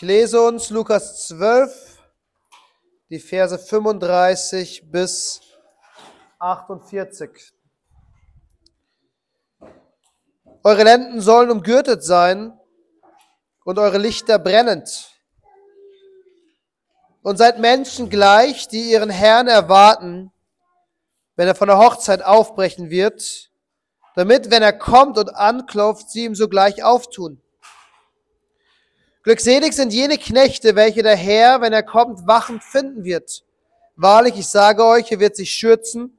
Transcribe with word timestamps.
Ich 0.00 0.02
lese 0.02 0.40
uns 0.40 0.70
Lukas 0.70 1.26
12, 1.26 1.98
die 3.10 3.18
Verse 3.18 3.58
35 3.58 4.92
bis 4.92 5.40
48. 6.38 7.28
Eure 10.62 10.84
Lenden 10.84 11.20
sollen 11.20 11.50
umgürtet 11.50 12.04
sein 12.04 12.56
und 13.64 13.80
eure 13.80 13.98
Lichter 13.98 14.38
brennend. 14.38 15.10
Und 17.24 17.36
seid 17.36 17.58
Menschen 17.58 18.08
gleich, 18.08 18.68
die 18.68 18.92
ihren 18.92 19.10
Herrn 19.10 19.48
erwarten, 19.48 20.30
wenn 21.34 21.48
er 21.48 21.56
von 21.56 21.66
der 21.66 21.78
Hochzeit 21.78 22.22
aufbrechen 22.22 22.88
wird, 22.88 23.50
damit, 24.14 24.52
wenn 24.52 24.62
er 24.62 24.72
kommt 24.72 25.18
und 25.18 25.34
anklopft, 25.34 26.08
sie 26.08 26.24
ihm 26.24 26.36
sogleich 26.36 26.84
auftun. 26.84 27.42
Glückselig 29.28 29.74
sind 29.74 29.92
jene 29.92 30.16
Knechte, 30.16 30.74
welche 30.74 31.02
der 31.02 31.14
Herr, 31.14 31.60
wenn 31.60 31.74
er 31.74 31.82
kommt, 31.82 32.26
wachend 32.26 32.64
finden 32.64 33.04
wird. 33.04 33.44
Wahrlich, 33.94 34.38
ich 34.38 34.48
sage 34.48 34.82
euch, 34.82 35.12
er 35.12 35.20
wird 35.20 35.36
sich 35.36 35.50
schürzen 35.50 36.16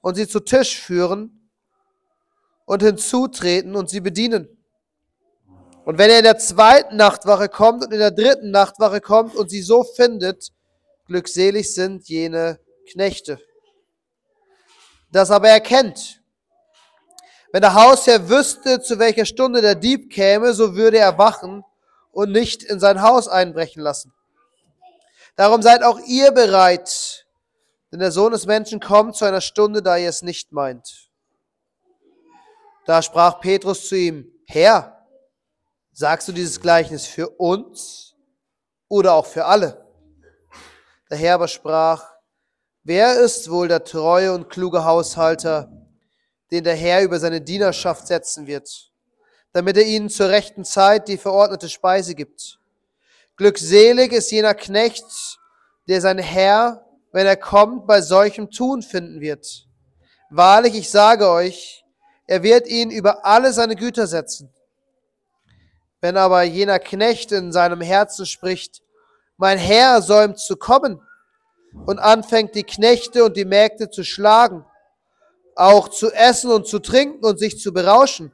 und 0.00 0.14
sie 0.14 0.26
zu 0.26 0.40
Tisch 0.40 0.80
führen 0.80 1.50
und 2.64 2.82
hinzutreten 2.82 3.76
und 3.76 3.90
sie 3.90 4.00
bedienen. 4.00 4.48
Und 5.84 5.98
wenn 5.98 6.08
er 6.08 6.16
in 6.16 6.24
der 6.24 6.38
zweiten 6.38 6.96
Nachtwache 6.96 7.50
kommt 7.50 7.84
und 7.84 7.92
in 7.92 7.98
der 7.98 8.10
dritten 8.10 8.50
Nachtwache 8.50 9.02
kommt 9.02 9.34
und 9.36 9.50
sie 9.50 9.60
so 9.60 9.84
findet, 9.84 10.50
glückselig 11.04 11.74
sind 11.74 12.08
jene 12.08 12.58
Knechte. 12.90 13.38
Das 15.12 15.30
aber 15.30 15.50
erkennt. 15.50 16.22
Wenn 17.52 17.60
der 17.60 17.74
Hausherr 17.74 18.30
wüsste, 18.30 18.80
zu 18.80 18.98
welcher 18.98 19.26
Stunde 19.26 19.60
der 19.60 19.74
Dieb 19.74 20.10
käme, 20.10 20.54
so 20.54 20.74
würde 20.74 20.96
er 20.96 21.18
wachen 21.18 21.62
und 22.14 22.30
nicht 22.30 22.62
in 22.62 22.80
sein 22.80 23.02
Haus 23.02 23.28
einbrechen 23.28 23.82
lassen. 23.82 24.12
Darum 25.36 25.62
seid 25.62 25.82
auch 25.82 25.98
ihr 26.06 26.30
bereit, 26.30 27.26
denn 27.90 27.98
der 27.98 28.12
Sohn 28.12 28.32
des 28.32 28.46
Menschen 28.46 28.80
kommt 28.80 29.16
zu 29.16 29.24
einer 29.24 29.40
Stunde, 29.40 29.82
da 29.82 29.96
ihr 29.96 30.08
es 30.08 30.22
nicht 30.22 30.52
meint. 30.52 31.10
Da 32.86 33.02
sprach 33.02 33.40
Petrus 33.40 33.88
zu 33.88 33.96
ihm, 33.96 34.30
Herr, 34.46 35.06
sagst 35.92 36.28
du 36.28 36.32
dieses 36.32 36.60
Gleichnis 36.60 37.06
für 37.06 37.28
uns 37.30 38.14
oder 38.88 39.14
auch 39.14 39.26
für 39.26 39.46
alle? 39.46 39.84
Der 41.10 41.18
Herr 41.18 41.34
aber 41.34 41.48
sprach, 41.48 42.04
wer 42.82 43.18
ist 43.18 43.50
wohl 43.50 43.68
der 43.68 43.84
treue 43.84 44.32
und 44.32 44.48
kluge 44.50 44.84
Haushalter, 44.84 45.70
den 46.50 46.62
der 46.62 46.76
Herr 46.76 47.02
über 47.02 47.18
seine 47.18 47.40
Dienerschaft 47.40 48.06
setzen 48.06 48.46
wird? 48.46 48.92
Damit 49.54 49.76
er 49.76 49.84
ihnen 49.84 50.10
zur 50.10 50.28
rechten 50.28 50.64
Zeit 50.64 51.06
die 51.06 51.16
verordnete 51.16 51.68
Speise 51.68 52.14
gibt. 52.16 52.58
Glückselig 53.36 54.12
ist 54.12 54.30
jener 54.32 54.54
Knecht, 54.54 55.38
der 55.88 56.00
sein 56.00 56.18
Herr, 56.18 56.84
wenn 57.12 57.26
er 57.26 57.36
kommt, 57.36 57.86
bei 57.86 58.00
solchem 58.00 58.50
Tun 58.50 58.82
finden 58.82 59.20
wird. 59.20 59.68
Wahrlich, 60.28 60.74
ich 60.74 60.90
sage 60.90 61.30
euch, 61.30 61.84
er 62.26 62.42
wird 62.42 62.66
ihn 62.66 62.90
über 62.90 63.24
alle 63.24 63.52
seine 63.52 63.76
Güter 63.76 64.08
setzen. 64.08 64.52
Wenn 66.00 66.16
aber 66.16 66.42
jener 66.42 66.80
Knecht 66.80 67.30
in 67.30 67.52
seinem 67.52 67.80
Herzen 67.80 68.26
spricht, 68.26 68.82
mein 69.36 69.58
Herr 69.58 70.02
säumt 70.02 70.40
zu 70.40 70.56
kommen 70.56 71.00
und 71.86 72.00
anfängt 72.00 72.56
die 72.56 72.64
Knechte 72.64 73.24
und 73.24 73.36
die 73.36 73.44
Mägde 73.44 73.88
zu 73.88 74.02
schlagen, 74.02 74.64
auch 75.54 75.88
zu 75.88 76.10
essen 76.10 76.50
und 76.50 76.66
zu 76.66 76.80
trinken 76.80 77.24
und 77.24 77.38
sich 77.38 77.60
zu 77.60 77.72
berauschen, 77.72 78.32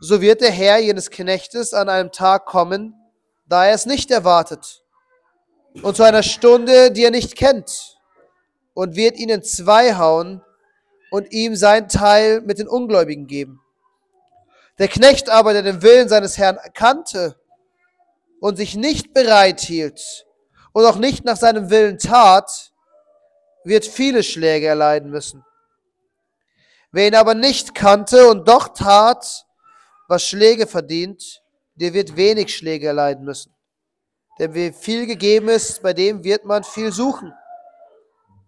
so 0.00 0.20
wird 0.20 0.40
der 0.40 0.50
Herr 0.50 0.78
jenes 0.78 1.10
Knechtes 1.10 1.74
an 1.74 1.88
einem 1.88 2.10
Tag 2.10 2.46
kommen, 2.46 2.94
da 3.46 3.66
er 3.66 3.74
es 3.74 3.86
nicht 3.86 4.10
erwartet, 4.10 4.82
und 5.82 5.96
zu 5.96 6.02
einer 6.02 6.22
Stunde, 6.22 6.90
die 6.90 7.04
er 7.04 7.10
nicht 7.10 7.36
kennt, 7.36 7.98
und 8.74 8.96
wird 8.96 9.16
ihn 9.16 9.28
in 9.28 9.42
zwei 9.42 9.94
hauen 9.94 10.42
und 11.10 11.30
ihm 11.32 11.54
sein 11.54 11.88
Teil 11.88 12.40
mit 12.40 12.58
den 12.58 12.68
Ungläubigen 12.68 13.26
geben. 13.26 13.60
Der 14.78 14.88
Knecht 14.88 15.28
aber, 15.28 15.52
der 15.52 15.62
den 15.62 15.82
Willen 15.82 16.08
seines 16.08 16.38
Herrn 16.38 16.58
kannte 16.72 17.38
und 18.40 18.56
sich 18.56 18.76
nicht 18.76 19.12
bereit 19.12 19.60
hielt 19.60 20.26
und 20.72 20.86
auch 20.86 20.96
nicht 20.96 21.24
nach 21.24 21.36
seinem 21.36 21.68
Willen 21.68 21.98
tat, 21.98 22.72
wird 23.64 23.84
viele 23.84 24.22
Schläge 24.22 24.66
erleiden 24.66 25.10
müssen. 25.10 25.44
Wer 26.92 27.08
ihn 27.08 27.14
aber 27.14 27.34
nicht 27.34 27.74
kannte 27.74 28.28
und 28.28 28.48
doch 28.48 28.68
tat, 28.68 29.44
was 30.10 30.24
Schläge 30.24 30.66
verdient, 30.66 31.40
der 31.76 31.94
wird 31.94 32.16
wenig 32.16 32.52
Schläge 32.52 32.88
erleiden 32.88 33.24
müssen. 33.24 33.54
Denn 34.40 34.52
wem 34.54 34.74
viel 34.74 35.06
gegeben 35.06 35.48
ist, 35.48 35.82
bei 35.82 35.92
dem 35.92 36.24
wird 36.24 36.44
man 36.44 36.64
viel 36.64 36.90
suchen. 36.90 37.32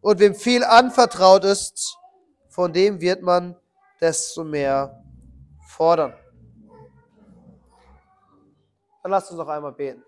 Und 0.01 0.19
wem 0.19 0.35
viel 0.35 0.65
anvertraut 0.65 1.45
ist, 1.45 1.97
von 2.49 2.73
dem 2.73 3.01
wird 3.01 3.23
man 3.23 3.55
desto 4.01 4.43
mehr 4.43 5.05
fordern. 5.69 6.13
Dann 9.05 9.13
lasst 9.13 9.31
uns 9.31 9.39
noch 9.39 9.49
einmal 9.49 9.73
beten. 9.73 10.03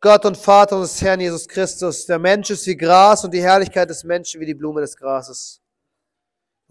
Gott 0.00 0.24
und 0.24 0.38
Vater 0.38 0.76
unseres 0.76 1.02
Herrn 1.02 1.20
Jesus 1.20 1.46
Christus, 1.46 2.06
der 2.06 2.18
Mensch 2.18 2.48
ist 2.48 2.66
wie 2.66 2.76
Gras 2.76 3.22
und 3.22 3.32
die 3.32 3.42
Herrlichkeit 3.42 3.90
des 3.90 4.02
Menschen 4.02 4.40
wie 4.40 4.46
die 4.46 4.54
Blume 4.54 4.80
des 4.80 4.96
Grases. 4.96 5.61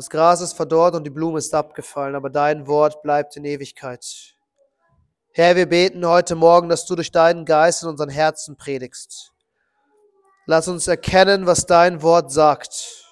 Das 0.01 0.09
Gras 0.09 0.41
ist 0.41 0.53
verdorrt 0.53 0.95
und 0.95 1.03
die 1.03 1.12
Blume 1.12 1.38
ist 1.38 1.53
abgefallen, 1.53 2.16
aber 2.16 2.31
dein 2.31 2.66
Wort 2.66 3.03
bleibt 3.03 3.38
in 3.38 3.45
Ewigkeit. 3.45 4.35
Herr, 5.31 5.56
wir 5.56 5.69
beten 5.69 6.03
heute 6.07 6.34
Morgen, 6.34 6.69
dass 6.69 6.88
du 6.88 6.95
durch 6.95 7.12
deinen 7.12 7.45
Geist 7.45 7.84
in 7.84 7.89
unseren 7.89 8.09
Herzen 8.09 8.57
predigst. 8.57 9.31
Lass 10.47 10.67
uns 10.67 10.88
erkennen, 10.88 11.45
was 11.45 11.67
dein 11.67 12.01
Wort 12.01 12.31
sagt 12.31 13.06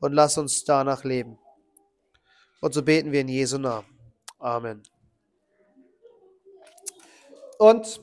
und 0.00 0.12
lass 0.12 0.36
uns 0.38 0.64
danach 0.64 1.04
leben. 1.04 1.38
Und 2.60 2.74
so 2.74 2.82
beten 2.82 3.12
wir 3.12 3.20
in 3.20 3.28
Jesu 3.28 3.58
Namen. 3.58 3.86
Amen. 4.40 4.82
Und 7.60 8.00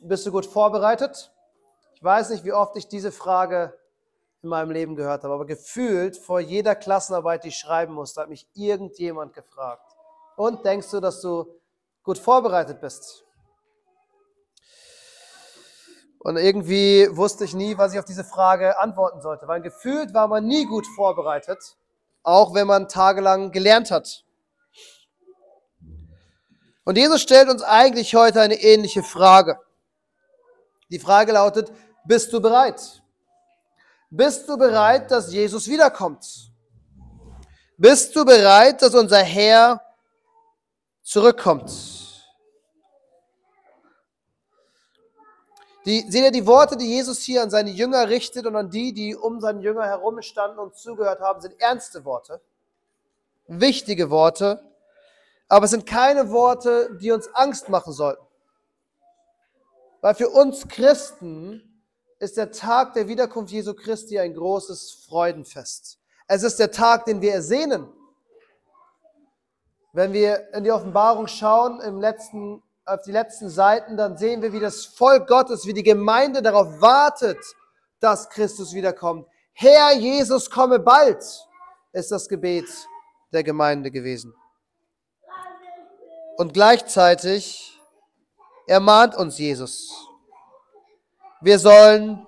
bist 0.00 0.26
du 0.26 0.32
gut 0.32 0.46
vorbereitet? 0.46 1.32
Ich 1.94 2.02
weiß 2.02 2.30
nicht, 2.30 2.44
wie 2.44 2.52
oft 2.52 2.76
ich 2.76 2.88
diese 2.88 3.12
Frage 3.12 3.72
in 4.46 4.50
meinem 4.50 4.70
Leben 4.70 4.96
gehört 4.96 5.24
habe. 5.24 5.34
Aber 5.34 5.44
gefühlt 5.44 6.16
vor 6.16 6.40
jeder 6.40 6.74
Klassenarbeit, 6.74 7.44
die 7.44 7.48
ich 7.48 7.58
schreiben 7.58 7.92
musste, 7.92 8.20
hat 8.20 8.28
mich 8.28 8.46
irgendjemand 8.54 9.34
gefragt. 9.34 9.92
Und 10.36 10.64
denkst 10.64 10.90
du, 10.90 11.00
dass 11.00 11.20
du 11.20 11.46
gut 12.02 12.18
vorbereitet 12.18 12.80
bist? 12.80 13.24
Und 16.20 16.36
irgendwie 16.36 17.08
wusste 17.16 17.44
ich 17.44 17.54
nie, 17.54 17.76
was 17.78 17.92
ich 17.92 17.98
auf 17.98 18.04
diese 18.04 18.24
Frage 18.24 18.78
antworten 18.78 19.20
sollte, 19.20 19.46
weil 19.46 19.60
gefühlt 19.60 20.12
war 20.14 20.26
man 20.26 20.44
nie 20.44 20.64
gut 20.64 20.86
vorbereitet, 20.94 21.76
auch 22.22 22.54
wenn 22.54 22.66
man 22.66 22.88
tagelang 22.88 23.52
gelernt 23.52 23.90
hat. 23.90 24.24
Und 26.84 26.96
Jesus 26.98 27.22
stellt 27.22 27.48
uns 27.48 27.62
eigentlich 27.62 28.14
heute 28.14 28.40
eine 28.40 28.60
ähnliche 28.60 29.02
Frage. 29.02 29.58
Die 30.90 30.98
Frage 30.98 31.32
lautet, 31.32 31.72
bist 32.04 32.32
du 32.32 32.40
bereit? 32.40 33.02
Bist 34.16 34.48
du 34.48 34.56
bereit, 34.56 35.10
dass 35.10 35.30
Jesus 35.30 35.68
wiederkommt? 35.68 36.50
Bist 37.76 38.16
du 38.16 38.24
bereit, 38.24 38.80
dass 38.80 38.94
unser 38.94 39.18
Herr 39.18 39.82
zurückkommt? 41.02 41.70
Die, 45.84 46.00
seht 46.10 46.24
ihr 46.24 46.30
die 46.30 46.46
Worte, 46.46 46.78
die 46.78 46.86
Jesus 46.86 47.20
hier 47.20 47.42
an 47.42 47.50
seine 47.50 47.70
Jünger 47.70 48.08
richtet 48.08 48.46
und 48.46 48.56
an 48.56 48.70
die, 48.70 48.94
die 48.94 49.14
um 49.14 49.38
seinen 49.38 49.60
Jünger 49.60 49.84
herum 49.84 50.22
standen 50.22 50.60
und 50.60 50.74
zugehört 50.74 51.20
haben, 51.20 51.42
sind 51.42 51.60
ernste 51.60 52.06
Worte, 52.06 52.40
wichtige 53.46 54.08
Worte, 54.08 54.64
aber 55.46 55.66
es 55.66 55.72
sind 55.72 55.84
keine 55.84 56.30
Worte, 56.30 56.96
die 57.02 57.12
uns 57.12 57.28
Angst 57.34 57.68
machen 57.68 57.92
sollten. 57.92 58.24
Weil 60.00 60.14
für 60.14 60.30
uns 60.30 60.66
Christen 60.68 61.75
ist 62.18 62.36
der 62.36 62.50
Tag 62.50 62.94
der 62.94 63.08
Wiederkunft 63.08 63.52
Jesu 63.52 63.74
Christi 63.74 64.18
ein 64.18 64.34
großes 64.34 65.04
Freudenfest. 65.06 65.98
Es 66.28 66.42
ist 66.42 66.58
der 66.58 66.70
Tag, 66.70 67.04
den 67.04 67.20
wir 67.20 67.32
ersehnen. 67.32 67.86
Wenn 69.92 70.12
wir 70.12 70.52
in 70.54 70.64
die 70.64 70.72
Offenbarung 70.72 71.26
schauen, 71.26 71.80
im 71.80 72.00
letzten, 72.00 72.62
auf 72.84 73.02
die 73.02 73.12
letzten 73.12 73.48
Seiten, 73.48 73.96
dann 73.96 74.16
sehen 74.16 74.42
wir, 74.42 74.52
wie 74.52 74.60
das 74.60 74.84
Volk 74.84 75.28
Gottes, 75.28 75.66
wie 75.66 75.72
die 75.72 75.82
Gemeinde 75.82 76.42
darauf 76.42 76.80
wartet, 76.80 77.38
dass 78.00 78.28
Christus 78.28 78.74
wiederkommt. 78.74 79.26
Herr 79.52 79.94
Jesus, 79.94 80.50
komme 80.50 80.78
bald, 80.78 81.24
ist 81.92 82.12
das 82.12 82.28
Gebet 82.28 82.66
der 83.32 83.42
Gemeinde 83.42 83.90
gewesen. 83.90 84.34
Und 86.36 86.52
gleichzeitig 86.52 87.80
ermahnt 88.66 89.14
uns 89.14 89.38
Jesus. 89.38 90.05
Wir 91.40 91.58
sollen 91.58 92.26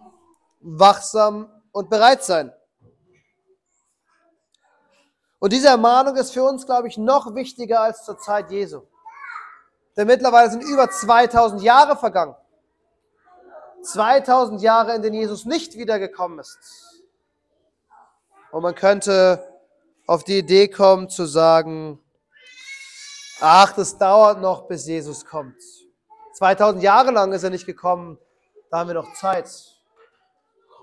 wachsam 0.60 1.50
und 1.72 1.90
bereit 1.90 2.22
sein. 2.25 2.52
Und 5.38 5.52
diese 5.52 5.69
Ermahnung 5.69 6.16
ist 6.16 6.32
für 6.32 6.43
uns, 6.43 6.66
glaube 6.66 6.88
ich, 6.88 6.99
noch 6.99 7.34
wichtiger 7.34 7.81
als 7.81 8.05
zur 8.05 8.19
Zeit 8.19 8.50
Jesu. 8.50 8.82
Denn 9.96 10.06
mittlerweile 10.06 10.50
sind 10.50 10.62
über 10.62 10.90
2000 10.90 11.62
Jahre 11.62 11.96
vergangen. 11.96 12.34
2000 13.82 14.60
Jahre, 14.60 14.94
in 14.94 15.02
denen 15.02 15.14
Jesus 15.14 15.44
nicht 15.44 15.76
wiedergekommen 15.76 16.38
ist. 16.40 16.58
Und 18.50 18.62
man 18.62 18.75
könnte 18.75 19.46
auf 20.06 20.25
die 20.25 20.38
Idee 20.38 20.69
kommen 20.69 21.08
zu 21.08 21.26
sagen, 21.26 22.00
ach, 23.40 23.72
das 23.75 23.99
dauert 23.99 24.40
noch, 24.40 24.66
bis 24.66 24.87
Jesus 24.87 25.25
kommt. 25.25 25.56
2000 26.34 26.82
Jahre 26.82 27.10
lang 27.10 27.32
ist 27.32 27.44
er 27.44 27.50
nicht 27.50 27.66
gekommen, 27.66 28.19
da 28.70 28.79
haben 28.79 28.88
wir 28.88 28.94
noch 28.94 29.12
Zeit. 29.15 29.49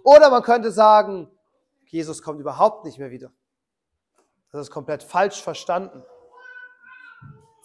Oder 0.03 0.29
man 0.29 0.43
könnte 0.43 0.71
sagen, 0.71 1.29
Jesus 1.87 2.21
kommt 2.21 2.39
überhaupt 2.39 2.85
nicht 2.85 2.99
mehr 2.99 3.11
wieder. 3.11 3.31
Das 4.51 4.61
ist 4.61 4.71
komplett 4.71 5.03
falsch 5.03 5.41
verstanden. 5.41 6.03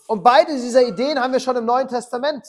Und 0.06 0.22
beide 0.22 0.52
dieser 0.52 0.82
Ideen 0.82 1.20
haben 1.20 1.32
wir 1.32 1.40
schon 1.40 1.56
im 1.56 1.64
Neuen 1.64 1.86
Testament. 1.86 2.44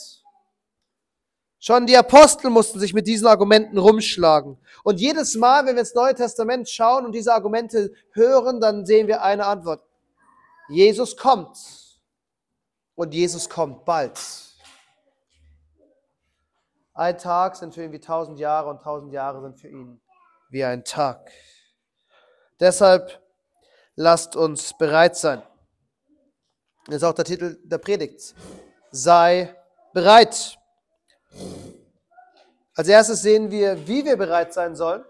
Schon 1.60 1.86
die 1.86 1.96
Apostel 1.96 2.50
mussten 2.50 2.80
sich 2.80 2.92
mit 2.92 3.06
diesen 3.06 3.28
Argumenten 3.28 3.78
rumschlagen. 3.78 4.58
Und 4.84 5.00
jedes 5.00 5.36
Mal, 5.36 5.66
wenn 5.66 5.76
wir 5.76 5.82
ins 5.82 5.94
Neue 5.94 6.16
Testament 6.16 6.68
schauen 6.68 7.06
und 7.06 7.12
diese 7.12 7.34
Argumente 7.34 7.94
hören, 8.14 8.60
dann 8.60 8.88
sehen 8.88 9.08
wir 9.08 9.22
eine 9.22 9.46
Antwort. 9.46 9.84
Jesus 10.70 11.16
kommt. 11.16 11.56
Und 12.96 13.14
Jesus 13.14 13.48
kommt 13.48 13.86
bald. 13.86 14.20
Ein 16.94 17.18
Tag 17.18 17.56
sind 17.56 17.74
für 17.74 17.84
ihn 17.84 17.92
wie 17.92 18.00
tausend 18.00 18.40
Jahre 18.40 18.70
und 18.70 18.82
tausend 18.82 19.14
Jahre 19.14 19.42
sind 19.42 19.60
für 19.60 19.70
ihn 19.70 20.02
wie 20.50 20.64
ein 20.64 20.84
Tag. 20.84 21.32
Deshalb 22.60 23.22
lasst 23.96 24.36
uns 24.36 24.78
bereit 24.78 25.16
sein. 25.16 25.42
Das 26.88 26.98
ist 26.98 27.04
auch 27.04 27.14
der 27.14 27.26
Titel 27.26 27.58
der 27.64 27.78
Predigt. 27.78 28.36
Sei 28.92 29.56
bereit. 29.94 30.58
Als 32.76 32.88
erstes 32.88 33.22
sehen 33.22 33.52
wir, 33.52 33.88
wie 33.88 34.04
wir 34.04 34.18
bereit 34.18 34.54
sein 34.54 34.76
sollen. 34.76 35.06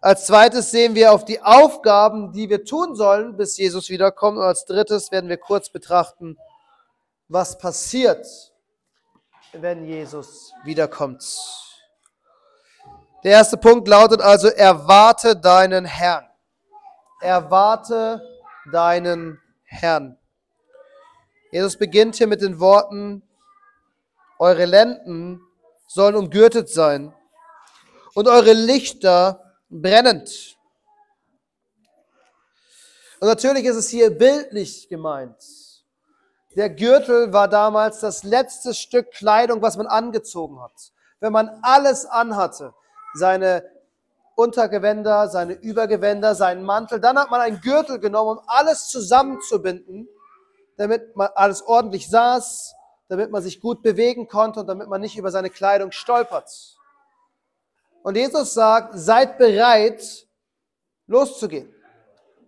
Als 0.00 0.26
zweites 0.26 0.70
sehen 0.70 0.94
wir 0.94 1.12
auf 1.12 1.24
die 1.24 1.40
Aufgaben, 1.42 2.32
die 2.32 2.48
wir 2.48 2.64
tun 2.64 2.94
sollen, 2.94 3.36
bis 3.36 3.56
Jesus 3.56 3.88
wiederkommt. 3.88 4.38
Und 4.38 4.44
als 4.44 4.64
drittes 4.64 5.10
werden 5.10 5.28
wir 5.28 5.38
kurz 5.38 5.70
betrachten, 5.70 6.38
was 7.28 7.58
passiert, 7.58 8.52
wenn 9.62 9.84
Jesus 9.84 10.52
wiederkommt. 10.64 11.24
Der 13.24 13.32
erste 13.32 13.56
Punkt 13.56 13.88
lautet 13.88 14.20
also, 14.20 14.48
erwarte 14.48 15.36
deinen 15.36 15.84
Herrn. 15.84 16.26
Erwarte 17.20 18.22
deinen 18.70 19.40
Herrn. 19.64 20.18
Jesus 21.50 21.76
beginnt 21.76 22.16
hier 22.16 22.26
mit 22.26 22.42
den 22.42 22.60
Worten, 22.60 23.22
eure 24.38 24.64
Lenden 24.64 25.40
sollen 25.86 26.14
umgürtet 26.14 26.68
sein 26.68 27.14
und 28.14 28.28
eure 28.28 28.52
Lichter 28.52 29.54
brennend. 29.70 30.56
Und 33.20 33.28
natürlich 33.28 33.64
ist 33.64 33.76
es 33.76 33.88
hier 33.88 34.10
bildlich 34.10 34.88
gemeint. 34.88 35.65
Der 36.56 36.70
Gürtel 36.70 37.34
war 37.34 37.48
damals 37.48 38.00
das 38.00 38.22
letzte 38.22 38.72
Stück 38.72 39.10
Kleidung, 39.10 39.60
was 39.60 39.76
man 39.76 39.86
angezogen 39.86 40.58
hat. 40.62 40.72
Wenn 41.20 41.30
man 41.30 41.50
alles 41.60 42.06
anhatte, 42.06 42.72
seine 43.12 43.62
Untergewänder, 44.36 45.28
seine 45.28 45.52
Übergewänder, 45.52 46.34
seinen 46.34 46.62
Mantel, 46.62 46.98
dann 46.98 47.18
hat 47.18 47.30
man 47.30 47.42
einen 47.42 47.60
Gürtel 47.60 47.98
genommen, 47.98 48.38
um 48.38 48.44
alles 48.46 48.88
zusammenzubinden, 48.88 50.08
damit 50.78 51.14
man 51.14 51.28
alles 51.34 51.60
ordentlich 51.60 52.08
saß, 52.08 52.74
damit 53.08 53.30
man 53.30 53.42
sich 53.42 53.60
gut 53.60 53.82
bewegen 53.82 54.26
konnte 54.26 54.60
und 54.60 54.66
damit 54.66 54.88
man 54.88 55.02
nicht 55.02 55.18
über 55.18 55.30
seine 55.30 55.50
Kleidung 55.50 55.92
stolpert. 55.92 56.50
Und 58.02 58.16
Jesus 58.16 58.54
sagt, 58.54 58.94
seid 58.94 59.36
bereit, 59.36 60.26
loszugehen. 61.06 61.74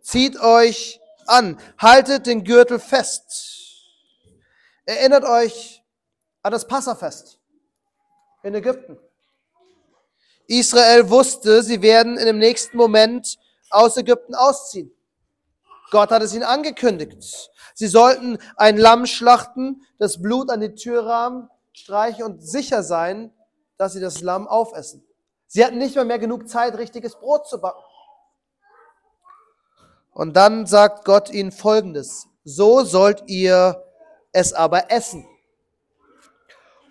Zieht 0.01 0.41
euch 0.41 0.99
an, 1.27 1.59
haltet 1.77 2.27
den 2.27 2.45
Gürtel 2.45 2.79
fest. 2.79 3.58
Erinnert 4.89 5.25
euch 5.25 5.85
an 6.43 6.51
das 6.51 6.67
Passafest 6.67 7.39
in 8.43 8.55
Ägypten. 8.55 8.99
Israel 10.47 11.11
wusste, 11.11 11.63
sie 11.63 11.83
werden 11.83 12.17
in 12.17 12.25
dem 12.25 12.39
nächsten 12.39 12.79
Moment 12.79 13.39
aus 13.69 13.99
Ägypten 13.99 14.35
ausziehen. 14.35 14.91
Gott 15.91 16.11
hat 16.11 16.23
es 16.23 16.33
ihnen 16.33 16.45
angekündigt. 16.45 17.51
Sie 17.75 17.87
sollten 17.87 18.39
ein 18.57 18.79
Lamm 18.79 19.05
schlachten, 19.05 19.83
das 19.99 20.23
Blut 20.23 20.49
an 20.49 20.61
die 20.61 20.75
Türrahmen 20.75 21.51
streichen 21.75 22.25
und 22.25 22.43
sicher 22.43 22.83
sein, 22.83 23.31
dass 23.77 23.93
sie 23.93 24.01
das 24.01 24.23
Lamm 24.23 24.49
aufessen. 24.49 25.07
Sie 25.49 25.63
hatten 25.67 25.77
nicht 25.77 25.97
mal 25.97 26.07
mehr 26.07 26.19
genug 26.19 26.49
Zeit, 26.49 26.79
richtiges 26.79 27.15
Brot 27.15 27.47
zu 27.47 27.61
backen. 27.61 27.85
Und 30.13 30.35
dann 30.35 30.65
sagt 30.65 31.05
Gott 31.05 31.29
ihnen 31.29 31.53
Folgendes. 31.53 32.27
So 32.43 32.85
sollt 32.85 33.25
ihr 33.27 33.85
es 34.39 34.53
aber 34.53 34.91
essen. 34.91 35.27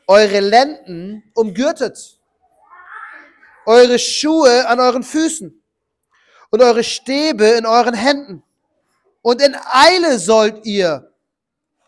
Eure 0.06 0.40
Lenden 0.40 1.32
umgürtet, 1.34 2.20
eure 3.66 4.00
Schuhe 4.00 4.68
an 4.68 4.80
euren 4.80 5.04
Füßen 5.04 5.64
und 6.50 6.62
eure 6.62 6.84
Stäbe 6.84 7.46
in 7.46 7.66
euren 7.66 7.94
Händen. 7.94 8.44
Und 9.22 9.42
in 9.42 9.56
Eile 9.56 10.20
sollt 10.20 10.66
ihr 10.66 11.12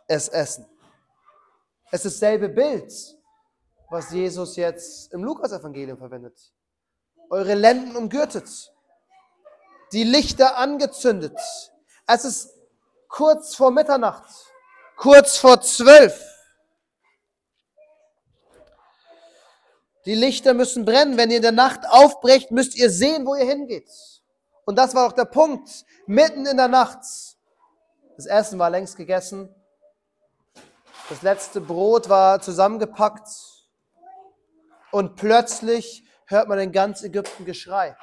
es 0.08 0.28
essen. 0.28 0.66
Es 1.92 2.06
ist 2.06 2.22
dasselbe 2.22 2.50
Bild, 2.50 2.92
was 3.90 4.12
Jesus 4.12 4.56
jetzt 4.56 5.14
im 5.14 5.24
Lukas-Evangelium 5.24 5.98
verwendet. 5.98 6.38
Eure 7.30 7.54
Lenden 7.54 7.96
umgürtet, 7.96 8.72
die 9.94 10.04
Lichter 10.04 10.58
angezündet. 10.58 11.38
Es 12.06 12.26
ist 12.26 12.50
kurz 13.08 13.56
vor 13.56 13.72
Mitternacht 13.72 14.49
kurz 15.00 15.38
vor 15.38 15.62
zwölf. 15.62 16.22
Die 20.06 20.14
Lichter 20.14 20.54
müssen 20.54 20.86
brennen. 20.86 21.18
Wenn 21.18 21.32
ihr 21.32 21.38
in 21.38 21.42
der 21.42 21.52
Nacht 21.52 21.82
aufbrecht, 21.90 22.52
müsst 22.52 22.76
ihr 22.76 22.90
sehen, 22.90 23.26
wo 23.26 23.36
ihr 23.36 23.46
hingeht. 23.46 23.90
Und 24.66 24.78
das 24.78 24.94
war 24.94 25.08
auch 25.08 25.14
der 25.14 25.26
Punkt. 25.26 25.86
Mitten 26.06 26.46
in 26.46 26.58
der 26.58 26.68
Nacht. 26.68 27.00
Das 28.18 28.26
Essen 28.26 28.60
war 28.60 28.70
längst 28.70 28.98
gegessen. 28.98 29.54
Das 31.10 31.22
letzte 31.22 31.62
Brot 31.62 32.10
war 32.10 32.42
zusammengepackt. 32.42 33.28
Und 34.92 35.16
plötzlich 35.16 36.04
hört 36.26 36.50
man 36.50 36.60
in 36.60 36.72
ganz 36.72 37.04
Ägypten 37.04 37.46
Geschrei. 37.46 37.96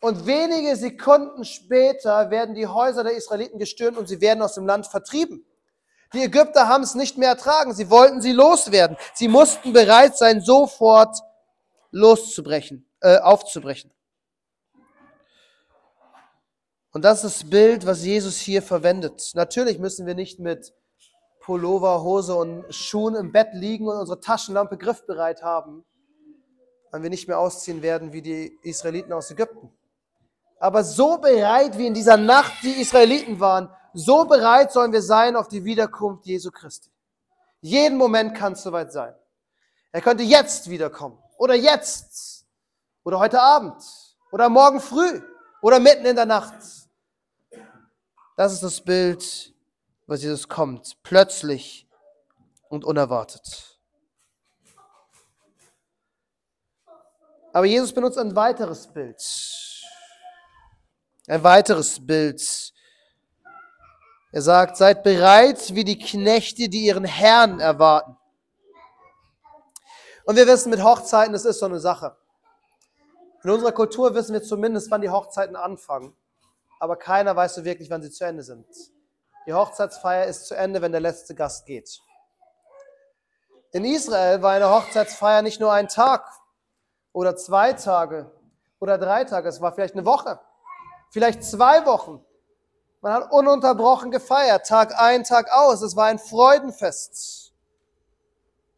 Und 0.00 0.26
wenige 0.26 0.76
Sekunden 0.76 1.44
später 1.44 2.30
werden 2.30 2.54
die 2.54 2.66
Häuser 2.66 3.02
der 3.04 3.14
Israeliten 3.14 3.58
gestürmt 3.58 3.98
und 3.98 4.08
sie 4.08 4.20
werden 4.20 4.42
aus 4.42 4.54
dem 4.54 4.66
Land 4.66 4.86
vertrieben. 4.86 5.46
Die 6.12 6.22
Ägypter 6.24 6.66
haben 6.68 6.82
es 6.82 6.94
nicht 6.94 7.18
mehr 7.18 7.28
ertragen. 7.28 7.72
Sie 7.72 7.88
wollten 7.88 8.20
sie 8.20 8.32
loswerden. 8.32 8.96
Sie 9.14 9.28
mussten 9.28 9.72
bereit 9.72 10.16
sein, 10.16 10.40
sofort 10.40 11.16
loszubrechen, 11.92 12.88
äh, 13.00 13.18
aufzubrechen. 13.18 13.92
Und 16.92 17.04
das 17.04 17.22
ist 17.22 17.42
das 17.42 17.50
Bild, 17.50 17.86
was 17.86 18.04
Jesus 18.04 18.38
hier 18.38 18.62
verwendet. 18.62 19.30
Natürlich 19.34 19.78
müssen 19.78 20.06
wir 20.06 20.16
nicht 20.16 20.40
mit 20.40 20.74
Pullover, 21.40 22.02
Hose 22.02 22.34
und 22.34 22.72
Schuhen 22.74 23.14
im 23.14 23.30
Bett 23.30 23.48
liegen 23.52 23.88
und 23.88 23.96
unsere 23.96 24.20
Taschenlampe 24.20 24.76
griffbereit 24.76 25.42
haben, 25.42 25.84
weil 26.90 27.02
wir 27.02 27.10
nicht 27.10 27.28
mehr 27.28 27.38
ausziehen 27.38 27.82
werden 27.82 28.12
wie 28.12 28.22
die 28.22 28.58
Israeliten 28.62 29.12
aus 29.12 29.30
Ägypten. 29.30 29.72
Aber 30.58 30.82
so 30.82 31.18
bereit 31.18 31.78
wie 31.78 31.86
in 31.86 31.94
dieser 31.94 32.16
Nacht 32.16 32.52
die 32.62 32.80
Israeliten 32.80 33.38
waren, 33.40 33.70
so 33.92 34.24
bereit 34.24 34.72
sollen 34.72 34.92
wir 34.92 35.02
sein 35.02 35.36
auf 35.36 35.48
die 35.48 35.64
Wiederkunft 35.64 36.26
Jesu 36.26 36.50
Christi. 36.50 36.90
Jeden 37.60 37.98
Moment 37.98 38.34
kann 38.34 38.54
es 38.54 38.62
soweit 38.62 38.92
sein. 38.92 39.14
Er 39.92 40.00
könnte 40.00 40.22
jetzt 40.22 40.70
wiederkommen 40.70 41.18
oder 41.36 41.54
jetzt 41.54 42.46
oder 43.04 43.18
heute 43.18 43.40
Abend 43.40 43.82
oder 44.30 44.48
morgen 44.48 44.80
früh 44.80 45.20
oder 45.60 45.80
mitten 45.80 46.06
in 46.06 46.16
der 46.16 46.26
Nacht. 46.26 46.54
Das 48.36 48.52
ist 48.52 48.62
das 48.62 48.80
Bild, 48.80 49.52
was 50.06 50.22
Jesus 50.22 50.48
kommt, 50.48 50.96
plötzlich 51.02 51.86
und 52.68 52.84
unerwartet. 52.84 53.78
Aber 57.52 57.66
Jesus 57.66 57.92
benutzt 57.92 58.16
ein 58.16 58.34
weiteres 58.36 58.86
Bild. 58.86 59.20
Ein 61.26 61.42
weiteres 61.42 62.04
Bild 62.04 62.72
er 64.32 64.42
sagt, 64.42 64.76
seid 64.76 65.02
bereit 65.02 65.74
wie 65.74 65.84
die 65.84 65.98
Knechte, 65.98 66.68
die 66.68 66.84
ihren 66.84 67.04
Herrn 67.04 67.58
erwarten. 67.60 68.16
Und 70.24 70.36
wir 70.36 70.46
wissen 70.46 70.70
mit 70.70 70.82
Hochzeiten, 70.82 71.32
das 71.32 71.44
ist 71.44 71.58
so 71.58 71.66
eine 71.66 71.80
Sache. 71.80 72.16
In 73.42 73.50
unserer 73.50 73.72
Kultur 73.72 74.14
wissen 74.14 74.32
wir 74.32 74.42
zumindest, 74.42 74.90
wann 74.90 75.00
die 75.00 75.10
Hochzeiten 75.10 75.56
anfangen. 75.56 76.14
Aber 76.78 76.96
keiner 76.96 77.34
weiß 77.34 77.56
so 77.56 77.64
wirklich, 77.64 77.90
wann 77.90 78.02
sie 78.02 78.10
zu 78.10 78.24
Ende 78.24 78.42
sind. 78.42 78.66
Die 79.46 79.54
Hochzeitsfeier 79.54 80.26
ist 80.26 80.46
zu 80.46 80.54
Ende, 80.54 80.82
wenn 80.82 80.92
der 80.92 81.00
letzte 81.00 81.34
Gast 81.34 81.66
geht. 81.66 82.00
In 83.72 83.84
Israel 83.84 84.42
war 84.42 84.52
eine 84.52 84.70
Hochzeitsfeier 84.70 85.42
nicht 85.42 85.60
nur 85.60 85.72
ein 85.72 85.88
Tag 85.88 86.24
oder 87.12 87.36
zwei 87.36 87.72
Tage 87.72 88.30
oder 88.78 88.98
drei 88.98 89.24
Tage, 89.24 89.48
es 89.48 89.60
war 89.60 89.72
vielleicht 89.72 89.94
eine 89.94 90.04
Woche, 90.04 90.40
vielleicht 91.10 91.44
zwei 91.44 91.86
Wochen. 91.86 92.24
Man 93.02 93.14
hat 93.14 93.32
ununterbrochen 93.32 94.10
gefeiert, 94.10 94.66
Tag 94.66 95.00
ein, 95.00 95.24
Tag 95.24 95.50
aus. 95.50 95.80
Es 95.80 95.96
war 95.96 96.06
ein 96.06 96.18
Freudenfest. 96.18 97.54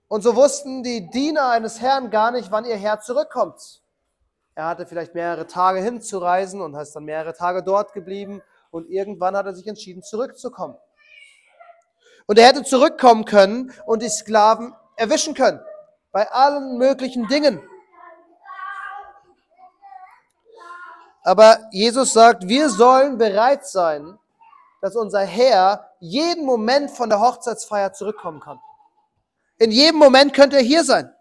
Und 0.07 0.23
so 0.23 0.37
wussten 0.37 0.83
die 0.83 1.11
Diener 1.11 1.49
eines 1.49 1.81
Herrn 1.81 2.11
gar 2.11 2.31
nicht, 2.31 2.51
wann 2.53 2.65
ihr 2.65 2.77
Herr 2.77 3.01
zurückkommt. 3.01 3.83
Er 4.55 4.67
hatte 4.67 4.87
vielleicht 4.87 5.15
mehrere 5.15 5.47
Tage 5.47 5.81
hinzureisen 5.81 6.61
und 6.61 6.75
ist 6.75 6.95
dann 6.95 7.05
mehrere 7.05 7.35
Tage 7.35 7.63
dort 7.63 7.95
geblieben 7.95 8.43
und 8.71 8.89
irgendwann 8.91 9.37
hat 9.37 9.47
er 9.47 9.55
sich 9.55 9.67
entschieden, 9.67 10.03
zurückzukommen. 10.03 10.77
Und 12.27 12.39
er 12.39 12.47
hätte 12.47 12.63
zurückkommen 12.63 13.25
können 13.25 13.73
und 13.87 14.03
die 14.03 14.09
Sklaven 14.09 14.75
erwischen 14.97 15.35
können. 15.35 15.61
Bei 16.13 16.31
allen 16.31 16.79
möglichen 16.79 17.27
Dingen. 17.27 17.61
Aber 21.23 21.69
Jesus 21.71 22.13
sagt, 22.13 22.49
wir 22.49 22.69
sollen 22.69 23.17
bereit 23.17 23.67
sein, 23.67 24.19
dass 24.81 24.97
unser 24.97 25.21
Herr 25.21 25.93
jeden 26.01 26.45
Moment 26.45 26.91
von 26.91 27.09
der 27.09 27.21
Hochzeitsfeier 27.21 27.93
zurückkommen 27.93 28.41
kann. 28.41 28.59
In 29.59 29.71
jedem 29.71 29.99
Moment 29.99 30.35
könnte 30.35 30.57
er 30.57 30.63
hier 30.63 30.85
sein. 30.85 31.13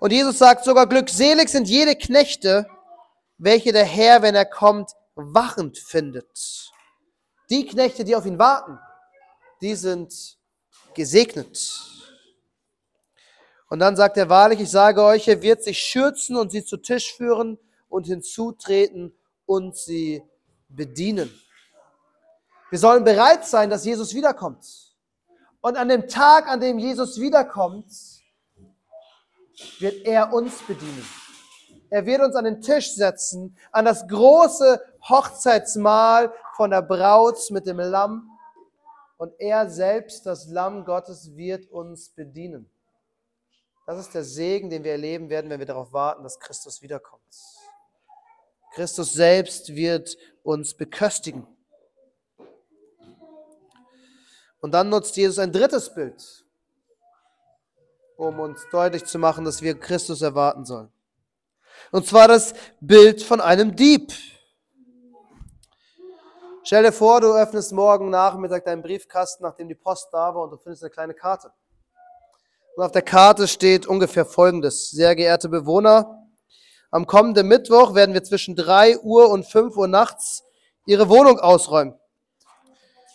Und 0.00 0.12
Jesus 0.12 0.38
sagt 0.38 0.64
sogar, 0.64 0.86
glückselig 0.86 1.50
sind 1.50 1.68
jede 1.68 1.94
Knechte, 1.94 2.66
welche 3.36 3.72
der 3.72 3.84
Herr, 3.84 4.22
wenn 4.22 4.34
er 4.34 4.46
kommt, 4.46 4.92
wachend 5.14 5.76
findet. 5.76 6.70
Die 7.50 7.66
Knechte, 7.66 8.04
die 8.04 8.16
auf 8.16 8.24
ihn 8.24 8.38
warten, 8.38 8.78
die 9.60 9.74
sind 9.74 10.38
gesegnet. 10.94 11.82
Und 13.68 13.80
dann 13.80 13.96
sagt 13.96 14.16
er 14.16 14.30
wahrlich, 14.30 14.60
ich 14.60 14.70
sage 14.70 15.02
euch, 15.02 15.28
er 15.28 15.42
wird 15.42 15.62
sich 15.62 15.78
schürzen 15.78 16.36
und 16.36 16.52
sie 16.52 16.64
zu 16.64 16.78
Tisch 16.78 17.14
führen 17.14 17.58
und 17.92 18.06
hinzutreten 18.06 19.14
und 19.44 19.76
sie 19.76 20.22
bedienen. 20.68 21.30
Wir 22.70 22.78
sollen 22.78 23.04
bereit 23.04 23.44
sein, 23.44 23.68
dass 23.68 23.84
Jesus 23.84 24.14
wiederkommt. 24.14 24.96
Und 25.60 25.76
an 25.76 25.88
dem 25.88 26.08
Tag, 26.08 26.48
an 26.48 26.58
dem 26.58 26.78
Jesus 26.78 27.20
wiederkommt, 27.20 27.92
wird 29.78 30.06
er 30.06 30.32
uns 30.32 30.62
bedienen. 30.62 31.06
Er 31.90 32.06
wird 32.06 32.22
uns 32.22 32.34
an 32.34 32.46
den 32.46 32.62
Tisch 32.62 32.94
setzen, 32.94 33.56
an 33.70 33.84
das 33.84 34.08
große 34.08 34.80
Hochzeitsmahl 35.06 36.32
von 36.56 36.70
der 36.70 36.80
Braut 36.80 37.38
mit 37.50 37.66
dem 37.66 37.78
Lamm. 37.78 38.30
Und 39.18 39.34
er 39.38 39.68
selbst, 39.68 40.24
das 40.24 40.48
Lamm 40.48 40.86
Gottes, 40.86 41.36
wird 41.36 41.70
uns 41.70 42.08
bedienen. 42.08 42.70
Das 43.86 43.98
ist 43.98 44.14
der 44.14 44.24
Segen, 44.24 44.70
den 44.70 44.82
wir 44.82 44.92
erleben 44.92 45.28
werden, 45.28 45.50
wenn 45.50 45.58
wir 45.58 45.66
darauf 45.66 45.92
warten, 45.92 46.22
dass 46.22 46.40
Christus 46.40 46.80
wiederkommt. 46.80 47.22
Christus 48.74 49.12
selbst 49.12 49.74
wird 49.74 50.16
uns 50.42 50.74
beköstigen. 50.74 51.46
Und 54.60 54.72
dann 54.72 54.88
nutzt 54.88 55.16
Jesus 55.16 55.38
ein 55.38 55.52
drittes 55.52 55.92
Bild, 55.92 56.46
um 58.16 58.38
uns 58.38 58.60
deutlich 58.70 59.04
zu 59.04 59.18
machen, 59.18 59.44
dass 59.44 59.60
wir 59.60 59.78
Christus 59.78 60.22
erwarten 60.22 60.64
sollen. 60.64 60.90
Und 61.90 62.06
zwar 62.06 62.28
das 62.28 62.54
Bild 62.80 63.22
von 63.22 63.40
einem 63.40 63.74
Dieb. 63.74 64.12
Stell 66.62 66.84
dir 66.84 66.92
vor, 66.92 67.20
du 67.20 67.34
öffnest 67.34 67.72
morgen 67.72 68.08
Nachmittag 68.08 68.64
deinen 68.64 68.82
Briefkasten, 68.82 69.42
nachdem 69.42 69.68
die 69.68 69.74
Post 69.74 70.08
da 70.12 70.32
war, 70.34 70.44
und 70.44 70.50
du 70.50 70.56
findest 70.58 70.84
eine 70.84 70.90
kleine 70.90 71.14
Karte. 71.14 71.52
Und 72.76 72.84
auf 72.84 72.92
der 72.92 73.02
Karte 73.02 73.48
steht 73.48 73.86
ungefähr 73.86 74.24
Folgendes. 74.24 74.90
Sehr 74.90 75.16
geehrte 75.16 75.48
Bewohner, 75.48 76.21
am 76.92 77.06
kommenden 77.06 77.48
Mittwoch 77.48 77.94
werden 77.94 78.12
wir 78.12 78.22
zwischen 78.22 78.54
3 78.54 78.98
Uhr 78.98 79.30
und 79.30 79.46
5 79.46 79.76
Uhr 79.78 79.88
nachts 79.88 80.44
Ihre 80.84 81.08
Wohnung 81.08 81.40
ausräumen. 81.40 81.98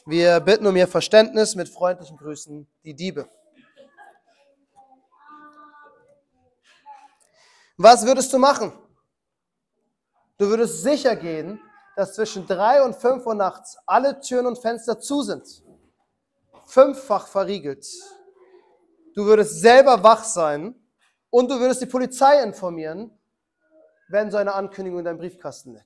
Wir 0.07 0.39
bitten 0.39 0.65
um 0.65 0.75
Ihr 0.75 0.87
Verständnis 0.87 1.53
mit 1.53 1.69
freundlichen 1.69 2.17
Grüßen, 2.17 2.67
die 2.83 2.95
Diebe. 2.95 3.29
Was 7.77 8.03
würdest 8.03 8.33
du 8.33 8.39
machen? 8.39 8.73
Du 10.39 10.49
würdest 10.49 10.81
sicher 10.81 11.15
gehen, 11.15 11.61
dass 11.95 12.15
zwischen 12.15 12.47
3 12.47 12.81
und 12.81 12.95
5 12.95 13.27
Uhr 13.27 13.35
nachts 13.35 13.77
alle 13.85 14.19
Türen 14.21 14.47
und 14.47 14.57
Fenster 14.57 14.99
zu 14.99 15.21
sind. 15.21 15.63
Fünffach 16.65 17.27
verriegelt. 17.27 17.85
Du 19.13 19.25
würdest 19.25 19.61
selber 19.61 20.01
wach 20.01 20.23
sein 20.23 20.73
und 21.29 21.51
du 21.51 21.59
würdest 21.59 21.81
die 21.81 21.85
Polizei 21.85 22.41
informieren, 22.41 23.16
wenn 24.09 24.31
so 24.31 24.37
eine 24.37 24.53
Ankündigung 24.53 24.99
in 24.99 25.05
deinem 25.05 25.17
Briefkasten 25.17 25.73
liegt. 25.73 25.85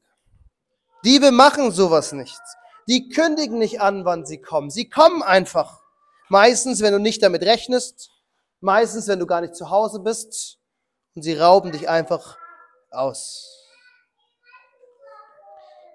Diebe 1.04 1.32
machen 1.32 1.72
sowas 1.72 2.12
nicht. 2.12 2.42
Die 2.88 3.10
kündigen 3.10 3.58
nicht 3.58 3.82
an, 3.82 4.06
wann 4.06 4.26
sie 4.26 4.42
kommen. 4.42 4.70
Sie 4.70 4.90
kommen 4.90 5.24
einfach. 5.24 5.82
Meistens, 6.30 6.82
wenn 6.82 6.94
du 6.94 7.00
nicht 7.00 7.24
damit 7.24 7.44
rechnest. 7.44 8.12
Meistens, 8.60 9.08
wenn 9.08 9.20
du 9.20 9.26
gar 9.26 9.42
nicht 9.42 9.56
zu 9.56 9.70
Hause 9.70 10.00
bist. 10.00 10.60
Und 11.16 11.24
sie 11.24 11.34
rauben 11.34 11.72
dich 11.72 11.90
einfach 11.90 12.38
aus. 12.90 13.68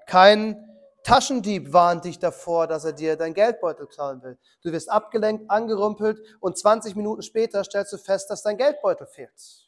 Kein 0.06 0.62
Taschendieb 1.04 1.72
warnt 1.72 2.04
dich 2.04 2.18
davor, 2.18 2.66
dass 2.66 2.84
er 2.84 2.92
dir 2.92 3.16
dein 3.16 3.32
Geldbeutel 3.32 3.86
klauen 3.86 4.22
will. 4.22 4.38
Du 4.62 4.72
wirst 4.72 4.90
abgelenkt, 4.90 5.48
angerumpelt 5.50 6.18
und 6.40 6.58
20 6.58 6.96
Minuten 6.96 7.22
später 7.22 7.62
stellst 7.62 7.92
du 7.92 7.98
fest, 7.98 8.28
dass 8.28 8.42
dein 8.42 8.56
Geldbeutel 8.56 9.06
fehlt. 9.06 9.65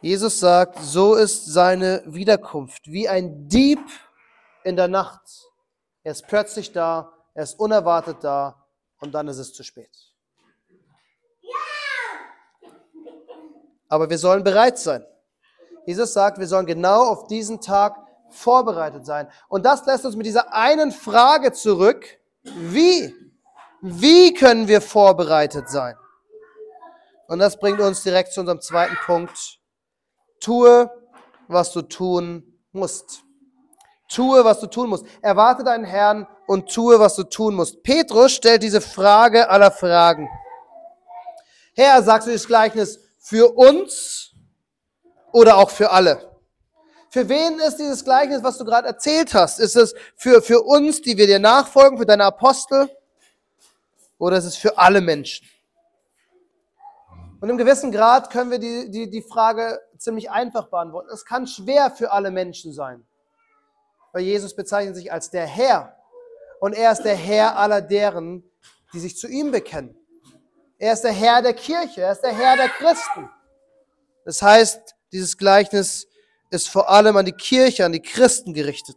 Jesus 0.00 0.38
sagt, 0.38 0.78
so 0.80 1.14
ist 1.14 1.46
seine 1.46 2.02
Wiederkunft 2.06 2.86
wie 2.86 3.08
ein 3.08 3.48
Dieb 3.48 3.80
in 4.62 4.76
der 4.76 4.88
Nacht. 4.88 5.22
Er 6.04 6.12
ist 6.12 6.26
plötzlich 6.28 6.72
da, 6.72 7.12
er 7.34 7.42
ist 7.42 7.58
unerwartet 7.58 8.18
da 8.22 8.64
und 9.00 9.12
dann 9.12 9.26
ist 9.28 9.38
es 9.38 9.52
zu 9.52 9.64
spät. 9.64 9.90
Aber 13.88 14.08
wir 14.08 14.18
sollen 14.18 14.44
bereit 14.44 14.78
sein. 14.78 15.04
Jesus 15.86 16.12
sagt, 16.12 16.38
wir 16.38 16.46
sollen 16.46 16.66
genau 16.66 17.04
auf 17.04 17.26
diesen 17.26 17.60
Tag 17.60 17.96
vorbereitet 18.30 19.06
sein. 19.06 19.28
Und 19.48 19.64
das 19.64 19.84
lässt 19.86 20.04
uns 20.04 20.14
mit 20.16 20.26
dieser 20.26 20.52
einen 20.52 20.92
Frage 20.92 21.52
zurück. 21.52 22.06
Wie? 22.42 23.14
Wie 23.80 24.34
können 24.34 24.68
wir 24.68 24.80
vorbereitet 24.80 25.70
sein? 25.70 25.96
Und 27.26 27.38
das 27.38 27.58
bringt 27.58 27.80
uns 27.80 28.02
direkt 28.02 28.32
zu 28.32 28.40
unserem 28.40 28.60
zweiten 28.60 28.96
Punkt. 29.06 29.57
Tue, 30.40 30.90
was 31.48 31.72
du 31.72 31.82
tun 31.82 32.42
musst. 32.72 33.22
Tue, 34.08 34.44
was 34.44 34.60
du 34.60 34.66
tun 34.66 34.88
musst. 34.88 35.04
Erwarte 35.20 35.64
deinen 35.64 35.84
Herrn 35.84 36.26
und 36.46 36.68
tue, 36.72 36.98
was 36.98 37.14
du 37.16 37.24
tun 37.24 37.54
musst. 37.54 37.82
Petrus 37.82 38.32
stellt 38.32 38.62
diese 38.62 38.80
Frage 38.80 39.50
aller 39.50 39.70
Fragen. 39.70 40.28
Herr, 41.74 42.02
sagst 42.02 42.26
du 42.26 42.32
das 42.32 42.46
Gleichnis 42.46 43.00
für 43.18 43.56
uns 43.56 44.32
oder 45.32 45.56
auch 45.58 45.70
für 45.70 45.90
alle? 45.90 46.28
Für 47.10 47.28
wen 47.28 47.58
ist 47.60 47.76
dieses 47.76 48.04
Gleichnis, 48.04 48.42
was 48.42 48.58
du 48.58 48.64
gerade 48.64 48.86
erzählt 48.86 49.32
hast? 49.32 49.60
Ist 49.60 49.76
es 49.76 49.94
für, 50.16 50.42
für 50.42 50.62
uns, 50.62 51.00
die 51.00 51.16
wir 51.16 51.26
dir 51.26 51.38
nachfolgen, 51.38 51.98
für 51.98 52.06
deine 52.06 52.24
Apostel? 52.24 52.90
Oder 54.18 54.38
ist 54.38 54.44
es 54.44 54.56
für 54.56 54.76
alle 54.76 55.00
Menschen? 55.00 55.46
Und 57.40 57.48
im 57.48 57.56
gewissen 57.56 57.92
Grad 57.92 58.30
können 58.30 58.50
wir 58.50 58.58
die, 58.58 58.90
die, 58.90 59.08
die 59.08 59.22
Frage 59.22 59.80
ziemlich 60.00 60.30
einfach 60.30 60.68
beantworten. 60.68 61.08
Es 61.12 61.24
kann 61.24 61.46
schwer 61.46 61.90
für 61.90 62.12
alle 62.12 62.30
Menschen 62.30 62.72
sein. 62.72 63.06
Weil 64.12 64.22
Jesus 64.22 64.54
bezeichnet 64.54 64.96
sich 64.96 65.12
als 65.12 65.30
der 65.30 65.46
Herr. 65.46 65.96
Und 66.60 66.72
er 66.72 66.92
ist 66.92 67.02
der 67.02 67.16
Herr 67.16 67.56
aller 67.56 67.80
deren, 67.80 68.42
die 68.92 69.00
sich 69.00 69.16
zu 69.16 69.28
ihm 69.28 69.50
bekennen. 69.50 69.96
Er 70.78 70.92
ist 70.92 71.02
der 71.02 71.12
Herr 71.12 71.42
der 71.42 71.54
Kirche. 71.54 72.02
Er 72.02 72.12
ist 72.12 72.22
der 72.22 72.32
Herr 72.32 72.56
der 72.56 72.68
Christen. 72.68 73.28
Das 74.24 74.42
heißt, 74.42 74.94
dieses 75.12 75.36
Gleichnis 75.36 76.06
ist 76.50 76.68
vor 76.68 76.88
allem 76.88 77.16
an 77.16 77.24
die 77.24 77.32
Kirche, 77.32 77.84
an 77.84 77.92
die 77.92 78.02
Christen 78.02 78.54
gerichtet. 78.54 78.96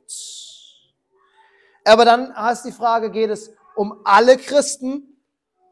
Aber 1.84 2.06
dann 2.06 2.36
heißt 2.36 2.66
die 2.66 2.72
Frage, 2.72 3.12
geht 3.12 3.30
es 3.30 3.52
um 3.76 4.02
alle 4.04 4.38
Christen 4.38 5.18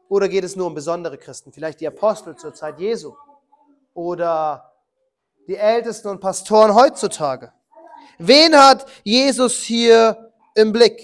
oder 0.08 0.28
geht 0.28 0.44
es 0.44 0.56
nur 0.56 0.66
um 0.66 0.74
besondere 0.74 1.16
Christen? 1.18 1.52
Vielleicht 1.52 1.80
die 1.80 1.86
Apostel 1.86 2.36
zur 2.36 2.52
Zeit 2.52 2.78
Jesu 2.78 3.14
oder 3.94 4.69
die 5.50 5.56
Ältesten 5.56 6.06
und 6.06 6.20
Pastoren 6.20 6.76
heutzutage. 6.76 7.52
Wen 8.18 8.56
hat 8.56 8.86
Jesus 9.02 9.54
hier 9.54 10.32
im 10.54 10.70
Blick? 10.70 11.02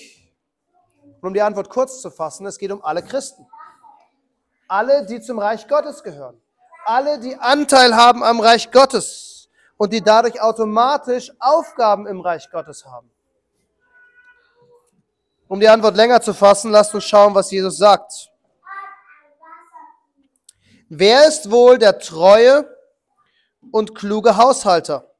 Und 1.20 1.28
um 1.30 1.34
die 1.34 1.42
Antwort 1.42 1.68
kurz 1.68 2.00
zu 2.00 2.12
fassen, 2.12 2.46
es 2.46 2.56
geht 2.56 2.70
um 2.70 2.84
alle 2.84 3.02
Christen. 3.02 3.44
Alle, 4.68 5.04
die 5.04 5.20
zum 5.20 5.40
Reich 5.40 5.66
Gottes 5.66 6.00
gehören. 6.00 6.40
Alle, 6.84 7.18
die 7.18 7.34
Anteil 7.34 7.96
haben 7.96 8.22
am 8.22 8.38
Reich 8.38 8.70
Gottes 8.70 9.48
und 9.78 9.92
die 9.92 10.00
dadurch 10.00 10.40
automatisch 10.40 11.32
Aufgaben 11.40 12.06
im 12.06 12.20
Reich 12.20 12.48
Gottes 12.48 12.84
haben. 12.86 13.10
Um 15.48 15.58
die 15.58 15.68
Antwort 15.68 15.96
länger 15.96 16.20
zu 16.20 16.32
fassen, 16.32 16.70
lasst 16.70 16.94
uns 16.94 17.02
schauen, 17.02 17.34
was 17.34 17.50
Jesus 17.50 17.78
sagt. 17.78 18.30
Wer 20.88 21.26
ist 21.26 21.50
wohl 21.50 21.78
der 21.78 21.98
treue 21.98 22.75
und 23.73 23.94
kluge 23.94 24.37
Haushalter, 24.37 25.14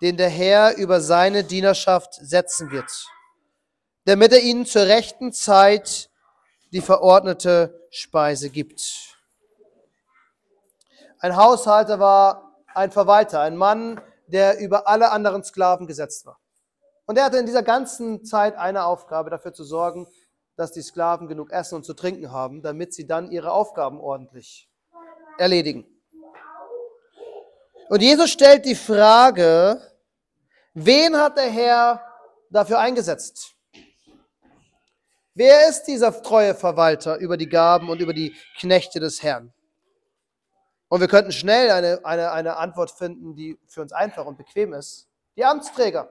den 0.00 0.16
der 0.16 0.28
Herr 0.28 0.76
über 0.76 1.00
seine 1.00 1.44
Dienerschaft 1.44 2.14
setzen 2.14 2.70
wird, 2.70 3.06
damit 4.04 4.32
er 4.32 4.40
ihnen 4.40 4.66
zur 4.66 4.82
rechten 4.82 5.32
Zeit 5.32 6.10
die 6.72 6.80
verordnete 6.80 7.80
Speise 7.90 8.50
gibt? 8.50 9.16
Ein 11.18 11.36
Haushalter 11.36 11.98
war 11.98 12.62
ein 12.74 12.90
Verwalter, 12.90 13.40
ein 13.40 13.56
Mann, 13.56 14.00
der 14.26 14.58
über 14.58 14.86
alle 14.86 15.10
anderen 15.10 15.42
Sklaven 15.42 15.86
gesetzt 15.86 16.26
war. 16.26 16.38
Und 17.06 17.16
er 17.16 17.24
hatte 17.24 17.38
in 17.38 17.46
dieser 17.46 17.62
ganzen 17.62 18.24
Zeit 18.24 18.56
eine 18.56 18.84
Aufgabe, 18.84 19.30
dafür 19.30 19.52
zu 19.52 19.64
sorgen, 19.64 20.08
dass 20.56 20.72
die 20.72 20.82
Sklaven 20.82 21.28
genug 21.28 21.52
Essen 21.52 21.76
und 21.76 21.84
zu 21.84 21.94
trinken 21.94 22.32
haben, 22.32 22.62
damit 22.62 22.92
sie 22.94 23.06
dann 23.06 23.30
ihre 23.30 23.52
Aufgaben 23.52 24.00
ordentlich 24.00 24.68
erledigen. 25.38 25.86
Und 27.88 28.02
Jesus 28.02 28.30
stellt 28.30 28.64
die 28.64 28.74
Frage, 28.74 29.80
wen 30.74 31.16
hat 31.16 31.36
der 31.36 31.50
Herr 31.50 32.02
dafür 32.50 32.80
eingesetzt? 32.80 33.54
Wer 35.34 35.68
ist 35.68 35.84
dieser 35.84 36.22
treue 36.22 36.54
Verwalter 36.54 37.18
über 37.18 37.36
die 37.36 37.48
Gaben 37.48 37.88
und 37.88 38.00
über 38.00 38.12
die 38.12 38.34
Knechte 38.58 38.98
des 38.98 39.22
Herrn? 39.22 39.52
Und 40.88 41.00
wir 41.00 41.08
könnten 41.08 41.30
schnell 41.30 41.70
eine, 41.70 42.00
eine, 42.04 42.32
eine 42.32 42.56
Antwort 42.56 42.90
finden, 42.90 43.34
die 43.34 43.58
für 43.66 43.82
uns 43.82 43.92
einfach 43.92 44.24
und 44.24 44.38
bequem 44.38 44.72
ist. 44.72 45.08
Die 45.36 45.44
Amtsträger. 45.44 46.08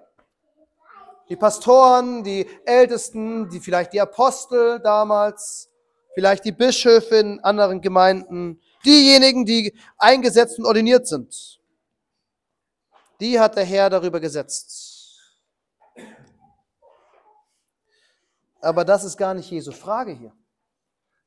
Die 1.28 1.36
Pastoren, 1.36 2.24
die 2.24 2.48
Ältesten, 2.66 3.50
die 3.50 3.60
vielleicht 3.60 3.94
die 3.94 4.02
Apostel 4.02 4.80
damals, 4.80 5.72
vielleicht 6.14 6.46
die 6.46 6.52
Bischöfe 6.52 7.16
in 7.16 7.40
anderen 7.40 7.82
Gemeinden, 7.82 8.62
diejenigen, 8.86 9.46
die 9.46 9.76
eingesetzt 9.98 10.60
und 10.60 10.66
ordiniert 10.66 11.08
sind. 11.08 11.60
Die 13.20 13.40
hat 13.40 13.56
der 13.56 13.64
Herr 13.66 13.90
darüber 13.90 14.20
gesetzt. 14.20 14.96
Aber 18.62 18.84
das 18.84 19.04
ist 19.04 19.18
gar 19.18 19.34
nicht 19.34 19.50
Jesu 19.50 19.72
Frage 19.72 20.14
hier. 20.14 20.34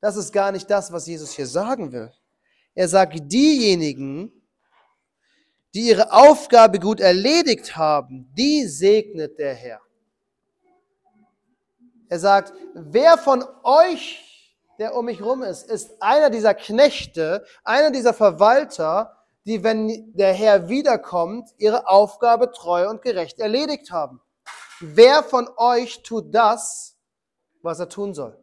Das 0.00 0.16
ist 0.16 0.33
gar 0.33 0.52
nicht 0.52 0.68
das, 0.71 0.92
was 0.92 1.07
Jesus 1.07 1.33
hier 1.33 1.47
sagen 1.47 1.92
will. 1.92 2.12
Er 2.75 2.88
sagt, 2.88 3.14
diejenigen, 3.33 4.33
die 5.75 5.88
ihre 5.88 6.12
Aufgabe 6.12 6.78
gut 6.78 7.00
erledigt 7.00 7.76
haben, 7.76 8.33
die 8.35 8.66
segnet 8.66 9.38
der 9.38 9.54
Herr. 9.54 9.80
Er 12.09 12.18
sagt, 12.18 12.52
wer 12.75 13.18
von 13.18 13.45
euch, 13.64 14.57
der 14.78 14.95
um 14.95 15.04
mich 15.04 15.21
rum 15.23 15.42
ist, 15.42 15.68
ist 15.68 16.00
einer 16.00 16.30
dieser 16.30 16.54
Knechte, 16.54 17.45
einer 17.64 17.90
dieser 17.90 18.14
Verwalter, 18.14 19.17
die, 19.48 19.64
wenn 19.64 20.12
der 20.14 20.34
Herr 20.34 20.68
wiederkommt, 20.68 21.48
ihre 21.56 21.88
Aufgabe 21.88 22.52
treu 22.52 22.88
und 22.88 23.00
gerecht 23.00 23.38
erledigt 23.38 23.90
haben. 23.90 24.20
Wer 24.80 25.22
von 25.22 25.48
euch 25.56 26.02
tut 26.02 26.34
das, 26.34 26.96
was 27.62 27.80
er 27.80 27.88
tun 27.88 28.12
soll? 28.12 28.38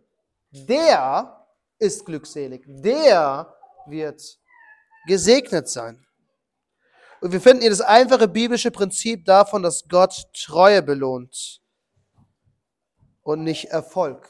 Der 0.51 1.45
ist 1.77 2.05
glückselig. 2.05 2.63
Der 2.65 3.55
wird 3.85 4.39
gesegnet 5.05 5.69
sein. 5.69 6.05
Und 7.21 7.31
wir 7.31 7.39
finden 7.39 7.61
hier 7.61 7.69
das 7.69 7.81
einfache 7.81 8.27
biblische 8.27 8.71
Prinzip 8.71 9.25
davon, 9.25 9.61
dass 9.63 9.87
Gott 9.87 10.25
Treue 10.33 10.81
belohnt 10.81 11.61
und 13.21 13.43
nicht 13.43 13.65
Erfolg, 13.65 14.27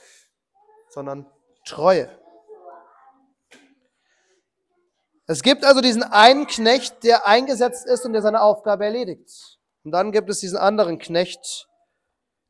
sondern 0.90 1.26
Treue. 1.66 2.10
Es 5.28 5.42
gibt 5.42 5.66
also 5.66 5.82
diesen 5.82 6.04
einen 6.04 6.46
Knecht, 6.46 7.04
der 7.04 7.26
eingesetzt 7.26 7.86
ist 7.88 8.06
und 8.06 8.14
der 8.14 8.22
seine 8.22 8.42
Aufgabe 8.42 8.86
erledigt. 8.86 9.60
Und 9.84 9.92
dann 9.92 10.12
gibt 10.12 10.30
es 10.30 10.40
diesen 10.40 10.58
anderen 10.58 11.00
Knecht, 11.00 11.68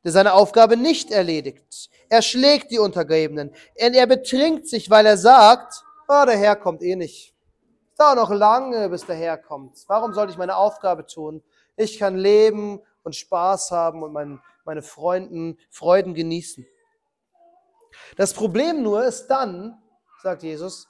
der 0.04 0.12
seine 0.12 0.34
Aufgabe 0.34 0.76
nicht 0.76 1.10
erledigt. 1.10 1.90
Er 2.08 2.22
schlägt 2.22 2.70
die 2.70 2.78
Untergebenen. 2.78 3.54
Er, 3.74 4.06
betrinkt 4.06 4.68
sich, 4.68 4.90
weil 4.90 5.06
er 5.06 5.16
sagt, 5.16 5.84
oh, 6.08 6.24
der 6.26 6.36
Herr 6.36 6.56
kommt 6.56 6.82
eh 6.82 6.96
nicht. 6.96 7.34
Es 7.92 7.96
dauert 7.96 8.16
noch 8.16 8.30
lange, 8.30 8.90
bis 8.90 9.06
der 9.06 9.16
Herr 9.16 9.38
kommt. 9.38 9.78
Warum 9.86 10.12
sollte 10.12 10.32
ich 10.32 10.38
meine 10.38 10.56
Aufgabe 10.56 11.06
tun? 11.06 11.42
Ich 11.76 11.98
kann 11.98 12.16
leben 12.16 12.80
und 13.02 13.16
Spaß 13.16 13.70
haben 13.70 14.02
und 14.02 14.12
mein, 14.12 14.40
meine 14.64 14.82
Freunden, 14.82 15.58
Freuden 15.70 16.14
genießen. 16.14 16.66
Das 18.16 18.34
Problem 18.34 18.82
nur 18.82 19.04
ist 19.04 19.28
dann, 19.28 19.82
sagt 20.22 20.42
Jesus, 20.42 20.88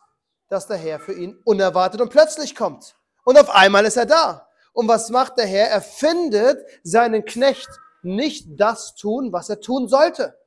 dass 0.49 0.67
der 0.67 0.77
Herr 0.77 1.01
für 1.01 1.13
ihn 1.13 1.39
unerwartet 1.45 2.01
und 2.01 2.11
plötzlich 2.11 2.55
kommt. 2.55 2.97
Und 3.25 3.39
auf 3.39 3.51
einmal 3.51 3.85
ist 3.85 3.97
er 3.97 4.07
da. 4.07 4.49
Und 4.73 4.89
was 4.89 5.11
macht 5.11 5.39
der 5.39 5.47
Herr? 5.47 5.69
Er 5.69 5.81
findet 5.81 6.65
seinen 6.83 7.25
Knecht 7.25 7.69
nicht 8.03 8.47
das 8.61 8.95
tun, 8.95 9.33
was 9.33 9.49
er 9.49 9.61
tun 9.61 9.89
sollte. 9.89 10.39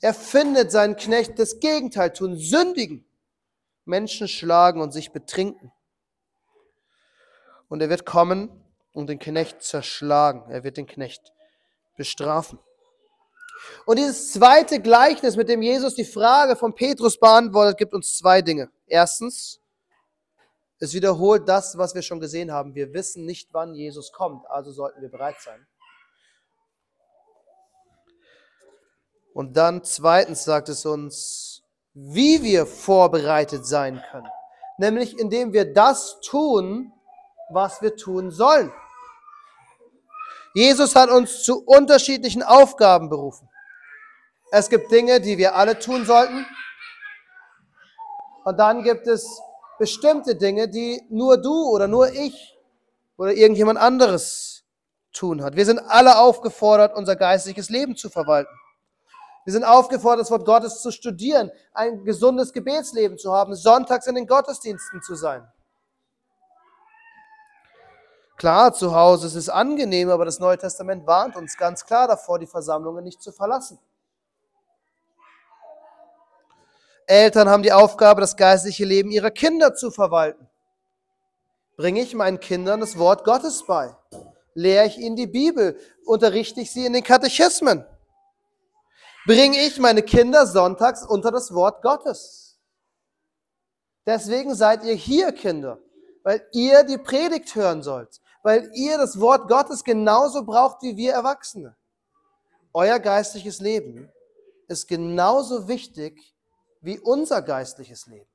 Er 0.00 0.14
findet 0.14 0.70
seinen 0.70 0.96
Knecht 0.96 1.38
das 1.38 1.58
Gegenteil 1.58 2.12
tun, 2.12 2.36
sündigen, 2.36 3.04
Menschen 3.84 4.28
schlagen 4.28 4.80
und 4.80 4.92
sich 4.92 5.12
betrinken. 5.12 5.72
Und 7.68 7.80
er 7.80 7.90
wird 7.90 8.06
kommen 8.06 8.64
und 8.92 9.08
den 9.08 9.18
Knecht 9.18 9.62
zerschlagen. 9.62 10.48
Er 10.50 10.62
wird 10.62 10.76
den 10.76 10.86
Knecht 10.86 11.32
bestrafen. 11.96 12.58
Und 13.86 13.98
dieses 13.98 14.32
zweite 14.32 14.80
Gleichnis, 14.80 15.36
mit 15.36 15.48
dem 15.48 15.62
Jesus 15.62 15.94
die 15.94 16.04
Frage 16.04 16.56
von 16.56 16.74
Petrus 16.74 17.18
beantwortet, 17.18 17.78
gibt 17.78 17.94
uns 17.94 18.16
zwei 18.16 18.42
Dinge. 18.42 18.70
Erstens, 18.86 19.60
es 20.80 20.94
wiederholt 20.94 21.48
das, 21.48 21.76
was 21.76 21.94
wir 21.94 22.02
schon 22.02 22.20
gesehen 22.20 22.52
haben. 22.52 22.74
Wir 22.74 22.92
wissen 22.92 23.24
nicht, 23.24 23.48
wann 23.52 23.74
Jesus 23.74 24.12
kommt, 24.12 24.48
also 24.48 24.70
sollten 24.70 25.02
wir 25.02 25.10
bereit 25.10 25.40
sein. 25.40 25.66
Und 29.34 29.56
dann 29.56 29.84
zweitens 29.84 30.44
sagt 30.44 30.68
es 30.68 30.84
uns, 30.84 31.62
wie 31.94 32.42
wir 32.42 32.66
vorbereitet 32.66 33.66
sein 33.66 34.02
können. 34.10 34.28
Nämlich 34.78 35.18
indem 35.18 35.52
wir 35.52 35.72
das 35.72 36.20
tun, 36.20 36.92
was 37.50 37.82
wir 37.82 37.96
tun 37.96 38.30
sollen. 38.30 38.72
Jesus 40.54 40.94
hat 40.94 41.10
uns 41.10 41.42
zu 41.42 41.62
unterschiedlichen 41.64 42.42
Aufgaben 42.42 43.08
berufen. 43.08 43.48
Es 44.50 44.68
gibt 44.70 44.90
Dinge, 44.90 45.20
die 45.20 45.38
wir 45.38 45.54
alle 45.54 45.78
tun 45.78 46.06
sollten. 46.06 46.46
Und 48.44 48.58
dann 48.58 48.82
gibt 48.82 49.06
es 49.06 49.40
bestimmte 49.78 50.36
Dinge, 50.36 50.68
die 50.68 51.02
nur 51.10 51.36
du 51.36 51.68
oder 51.68 51.86
nur 51.86 52.10
ich 52.12 52.56
oder 53.16 53.32
irgendjemand 53.32 53.78
anderes 53.78 54.64
tun 55.12 55.42
hat. 55.42 55.56
Wir 55.56 55.66
sind 55.66 55.78
alle 55.78 56.18
aufgefordert, 56.18 56.96
unser 56.96 57.16
geistliches 57.16 57.68
Leben 57.68 57.96
zu 57.96 58.08
verwalten. 58.08 58.52
Wir 59.44 59.52
sind 59.52 59.64
aufgefordert, 59.64 60.20
das 60.20 60.30
Wort 60.30 60.44
Gottes 60.44 60.82
zu 60.82 60.90
studieren, 60.90 61.50
ein 61.72 62.04
gesundes 62.04 62.52
Gebetsleben 62.52 63.18
zu 63.18 63.32
haben, 63.32 63.54
sonntags 63.54 64.06
in 64.06 64.14
den 64.14 64.26
Gottesdiensten 64.26 65.02
zu 65.02 65.14
sein. 65.14 65.46
Klar, 68.38 68.72
zu 68.72 68.94
Hause 68.94 69.26
ist 69.26 69.34
es 69.34 69.48
angenehm, 69.48 70.10
aber 70.10 70.24
das 70.24 70.38
Neue 70.38 70.56
Testament 70.56 71.04
warnt 71.08 71.34
uns 71.34 71.56
ganz 71.56 71.84
klar 71.84 72.06
davor, 72.06 72.38
die 72.38 72.46
Versammlungen 72.46 73.02
nicht 73.02 73.20
zu 73.20 73.32
verlassen. 73.32 73.80
Eltern 77.08 77.48
haben 77.48 77.64
die 77.64 77.72
Aufgabe, 77.72 78.20
das 78.20 78.36
geistliche 78.36 78.84
Leben 78.84 79.10
ihrer 79.10 79.32
Kinder 79.32 79.74
zu 79.74 79.90
verwalten. 79.90 80.48
Bringe 81.76 82.00
ich 82.00 82.14
meinen 82.14 82.38
Kindern 82.38 82.78
das 82.78 82.96
Wort 82.96 83.24
Gottes 83.24 83.66
bei? 83.66 83.96
Lehre 84.54 84.86
ich 84.86 84.98
ihnen 84.98 85.16
die 85.16 85.26
Bibel? 85.26 85.76
Unterrichte 86.04 86.60
ich 86.60 86.72
sie 86.72 86.86
in 86.86 86.92
den 86.92 87.02
Katechismen? 87.02 87.84
Bringe 89.26 89.58
ich 89.58 89.80
meine 89.80 90.02
Kinder 90.02 90.46
sonntags 90.46 91.04
unter 91.04 91.32
das 91.32 91.52
Wort 91.54 91.82
Gottes? 91.82 92.56
Deswegen 94.06 94.54
seid 94.54 94.84
ihr 94.84 94.94
hier, 94.94 95.32
Kinder, 95.32 95.78
weil 96.22 96.46
ihr 96.52 96.84
die 96.84 96.98
Predigt 96.98 97.56
hören 97.56 97.82
sollt 97.82 98.20
weil 98.48 98.70
ihr 98.72 98.96
das 98.96 99.20
Wort 99.20 99.46
Gottes 99.46 99.84
genauso 99.84 100.42
braucht 100.42 100.80
wie 100.80 100.96
wir 100.96 101.12
Erwachsene. 101.12 101.76
Euer 102.72 102.98
geistliches 102.98 103.60
Leben 103.60 104.10
ist 104.68 104.88
genauso 104.88 105.68
wichtig 105.68 106.34
wie 106.80 106.98
unser 106.98 107.42
geistliches 107.42 108.06
Leben. 108.06 108.30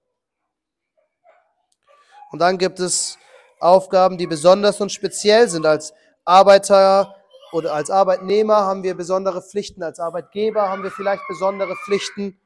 Und 2.31 2.37
dann 2.37 2.59
gibt 2.59 2.79
es 2.79 3.17
Aufgaben, 3.59 4.19
die 4.19 4.27
besonders 4.27 4.79
und 4.81 4.91
speziell 4.91 5.49
sind. 5.49 5.65
Als 5.65 5.95
Arbeiter 6.25 7.15
oder 7.51 7.73
als 7.73 7.89
Arbeitnehmer 7.89 8.57
haben 8.57 8.83
wir 8.83 8.93
besondere 8.93 9.41
Pflichten, 9.41 9.81
als 9.81 9.99
Arbeitgeber 9.99 10.69
haben 10.69 10.83
wir 10.83 10.91
vielleicht 10.91 11.23
besondere 11.27 11.75
Pflichten 11.85 12.39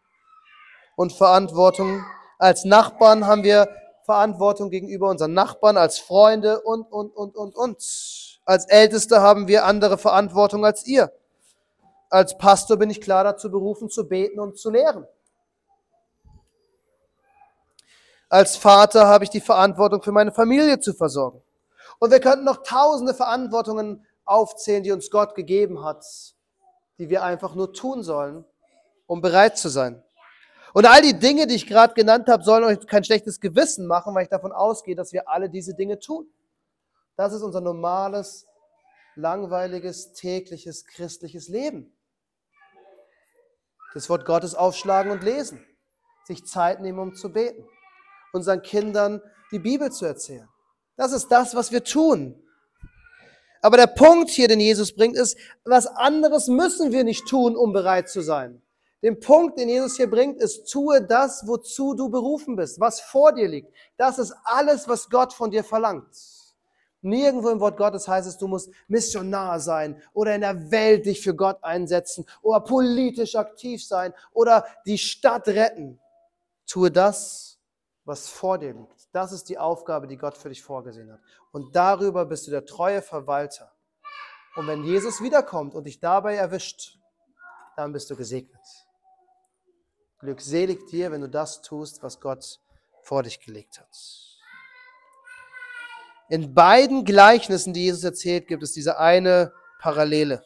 und 0.95 1.11
Verantwortung. 1.11 2.05
Als 2.39 2.63
Nachbarn 2.63 3.27
haben 3.27 3.43
wir 3.43 3.67
Verantwortung 4.07 4.69
gegenüber 4.69 5.09
unseren 5.09 5.33
Nachbarn, 5.33 5.75
als 5.75 5.99
Freunde 5.99 6.61
und, 6.61 6.89
und, 6.89 7.13
und, 7.13 7.35
und, 7.35 7.55
und. 7.57 8.39
Als 8.45 8.65
Älteste 8.65 9.19
haben 9.19 9.49
wir 9.49 9.65
andere 9.65 9.97
Verantwortung 9.97 10.65
als 10.65 10.87
ihr. 10.87 11.11
Als 12.09 12.37
Pastor 12.37 12.77
bin 12.77 12.89
ich 12.89 13.01
klar 13.01 13.25
dazu 13.25 13.51
berufen, 13.51 13.89
zu 13.89 14.07
beten 14.07 14.39
und 14.39 14.57
zu 14.57 14.69
lehren. 14.69 15.05
Als 18.29 18.55
Vater 18.55 19.07
habe 19.07 19.25
ich 19.25 19.29
die 19.29 19.41
Verantwortung 19.41 20.01
für 20.01 20.13
meine 20.13 20.31
Familie 20.31 20.79
zu 20.79 20.93
versorgen. 20.93 21.41
Und 21.99 22.09
wir 22.09 22.21
könnten 22.21 22.45
noch 22.45 22.63
tausende 22.63 23.13
Verantwortungen 23.13 24.05
aufzählen, 24.23 24.83
die 24.83 24.93
uns 24.93 25.11
Gott 25.11 25.35
gegeben 25.35 25.83
hat, 25.83 26.05
die 26.97 27.09
wir 27.09 27.23
einfach 27.23 27.55
nur 27.55 27.73
tun 27.73 28.03
sollen, 28.03 28.45
um 29.05 29.19
bereit 29.19 29.57
zu 29.57 29.67
sein. 29.67 30.01
Und 30.77 30.85
all 30.85 31.01
die 31.01 31.17
Dinge, 31.17 31.47
die 31.47 31.55
ich 31.55 31.65
gerade 31.65 31.95
genannt 31.95 32.27
habe, 32.29 32.43
sollen 32.43 32.63
euch 32.63 32.85
kein 32.85 33.03
schlechtes 33.03 33.39
Gewissen 33.39 33.87
machen, 33.87 34.13
weil 34.13 34.25
ich 34.25 34.29
davon 34.29 34.51
ausgehe, 34.51 34.95
dass 34.95 35.11
wir 35.11 35.27
alle 35.27 35.49
diese 35.49 35.73
Dinge 35.73 35.97
tun. 35.97 36.29
Das 37.15 37.33
ist 37.33 37.41
unser 37.41 37.61
normales, 37.61 38.45
langweiliges, 39.15 40.13
tägliches, 40.13 40.85
christliches 40.85 41.47
Leben. 41.47 41.97
Das 43.95 44.07
Wort 44.07 44.23
Gottes 44.25 44.53
aufschlagen 44.53 45.11
und 45.11 45.23
lesen. 45.23 45.65
Sich 46.25 46.45
Zeit 46.45 46.79
nehmen, 46.79 46.99
um 46.99 47.15
zu 47.15 47.33
beten. 47.33 47.67
Unseren 48.31 48.61
Kindern 48.61 49.19
die 49.51 49.57
Bibel 49.57 49.91
zu 49.91 50.05
erzählen. 50.05 50.47
Das 50.95 51.11
ist 51.11 51.29
das, 51.29 51.55
was 51.55 51.71
wir 51.71 51.83
tun. 51.83 52.39
Aber 53.63 53.77
der 53.77 53.87
Punkt 53.87 54.29
hier, 54.29 54.47
den 54.47 54.59
Jesus 54.59 54.95
bringt, 54.95 55.17
ist, 55.17 55.39
was 55.65 55.87
anderes 55.87 56.47
müssen 56.47 56.91
wir 56.91 57.03
nicht 57.03 57.25
tun, 57.25 57.55
um 57.55 57.73
bereit 57.73 58.09
zu 58.09 58.21
sein. 58.21 58.61
Den 59.03 59.19
Punkt, 59.19 59.59
den 59.59 59.69
Jesus 59.69 59.95
hier 59.95 60.09
bringt, 60.09 60.41
ist, 60.41 60.71
tue 60.71 61.01
das, 61.01 61.45
wozu 61.47 61.93
du 61.93 62.09
berufen 62.09 62.55
bist, 62.55 62.79
was 62.79 62.99
vor 62.99 63.31
dir 63.31 63.47
liegt. 63.47 63.71
Das 63.95 64.17
ist 64.17 64.33
alles, 64.43 64.87
was 64.87 65.09
Gott 65.09 65.33
von 65.33 65.51
dir 65.51 65.63
verlangt. 65.63 66.07
Nirgendwo 67.01 67.49
im 67.49 67.59
Wort 67.59 67.77
Gottes 67.77 68.07
heißt 68.07 68.27
es, 68.27 68.37
du 68.37 68.47
musst 68.47 68.71
Missionar 68.87 69.59
sein 69.59 70.01
oder 70.13 70.33
in 70.33 70.41
der 70.41 70.71
Welt 70.71 71.05
dich 71.05 71.21
für 71.21 71.35
Gott 71.35 71.63
einsetzen 71.63 72.25
oder 72.41 72.59
politisch 72.59 73.35
aktiv 73.35 73.85
sein 73.85 74.13
oder 74.33 74.65
die 74.85 74.97
Stadt 74.97 75.47
retten. 75.47 75.99
Tue 76.65 76.89
das, 76.89 77.59
was 78.03 78.27
vor 78.27 78.57
dir 78.57 78.73
liegt. 78.73 79.07
Das 79.13 79.31
ist 79.31 79.47
die 79.47 79.59
Aufgabe, 79.59 80.07
die 80.07 80.17
Gott 80.17 80.37
für 80.37 80.49
dich 80.49 80.63
vorgesehen 80.63 81.11
hat. 81.11 81.19
Und 81.51 81.75
darüber 81.75 82.25
bist 82.25 82.47
du 82.47 82.51
der 82.51 82.65
treue 82.65 83.01
Verwalter. 83.01 83.71
Und 84.55 84.65
wenn 84.65 84.83
Jesus 84.83 85.21
wiederkommt 85.21 85.75
und 85.75 85.83
dich 85.83 85.99
dabei 85.99 86.35
erwischt, 86.35 86.99
dann 87.75 87.93
bist 87.93 88.09
du 88.09 88.15
gesegnet. 88.15 88.86
Glückselig 90.19 90.85
dir, 90.87 91.11
wenn 91.11 91.21
du 91.21 91.29
das 91.29 91.61
tust, 91.61 92.01
was 92.01 92.19
Gott 92.19 92.59
vor 93.01 93.23
dich 93.23 93.39
gelegt 93.39 93.79
hat. 93.79 93.87
In 96.29 96.53
beiden 96.53 97.05
Gleichnissen, 97.05 97.73
die 97.73 97.85
Jesus 97.85 98.03
erzählt, 98.03 98.47
gibt 98.47 98.63
es 98.63 98.73
diese 98.73 98.97
eine 98.99 99.53
Parallele. 99.79 100.43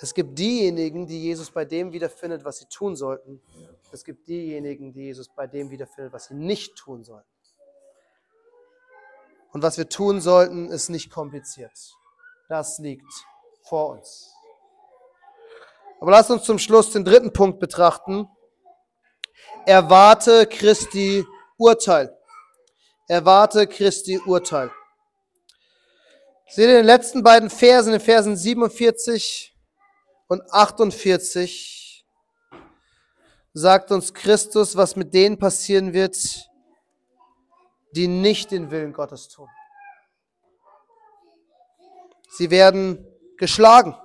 Es 0.00 0.12
gibt 0.12 0.38
diejenigen, 0.38 1.06
die 1.06 1.22
Jesus 1.22 1.50
bei 1.50 1.64
dem 1.64 1.92
wiederfindet, 1.92 2.44
was 2.44 2.58
sie 2.58 2.66
tun 2.66 2.96
sollten. 2.96 3.40
Es 3.92 4.04
gibt 4.04 4.26
diejenigen, 4.26 4.92
die 4.92 5.04
Jesus 5.04 5.28
bei 5.28 5.46
dem 5.46 5.70
wiederfindet, 5.70 6.12
was 6.12 6.26
sie 6.26 6.34
nicht 6.34 6.76
tun 6.76 7.04
sollten. 7.04 7.28
Und 9.52 9.62
was 9.62 9.78
wir 9.78 9.88
tun 9.88 10.20
sollten, 10.20 10.68
ist 10.68 10.88
nicht 10.88 11.10
kompliziert. 11.10 11.96
Das 12.48 12.78
liegt 12.80 13.10
vor 13.62 13.90
uns. 13.90 14.33
Aber 16.00 16.10
lasst 16.10 16.30
uns 16.30 16.44
zum 16.44 16.58
Schluss 16.58 16.90
den 16.90 17.04
dritten 17.04 17.32
Punkt 17.32 17.60
betrachten. 17.60 18.28
Erwarte 19.66 20.46
Christi 20.46 21.24
Urteil. 21.56 22.16
Erwarte 23.08 23.66
Christi 23.66 24.18
Urteil. 24.18 24.70
Seht 26.48 26.66
ihr 26.66 26.70
in 26.70 26.76
den 26.76 26.86
letzten 26.86 27.22
beiden 27.22 27.50
Versen, 27.50 27.94
in 27.94 28.00
Versen 28.00 28.36
47 28.36 29.56
und 30.28 30.42
48, 30.52 32.04
sagt 33.52 33.90
uns 33.90 34.12
Christus, 34.12 34.76
was 34.76 34.96
mit 34.96 35.14
denen 35.14 35.38
passieren 35.38 35.92
wird, 35.92 36.16
die 37.92 38.08
nicht 38.08 38.50
den 38.50 38.70
Willen 38.70 38.92
Gottes 38.92 39.28
tun. 39.28 39.48
Sie 42.28 42.50
werden 42.50 43.06
geschlagen. 43.38 43.96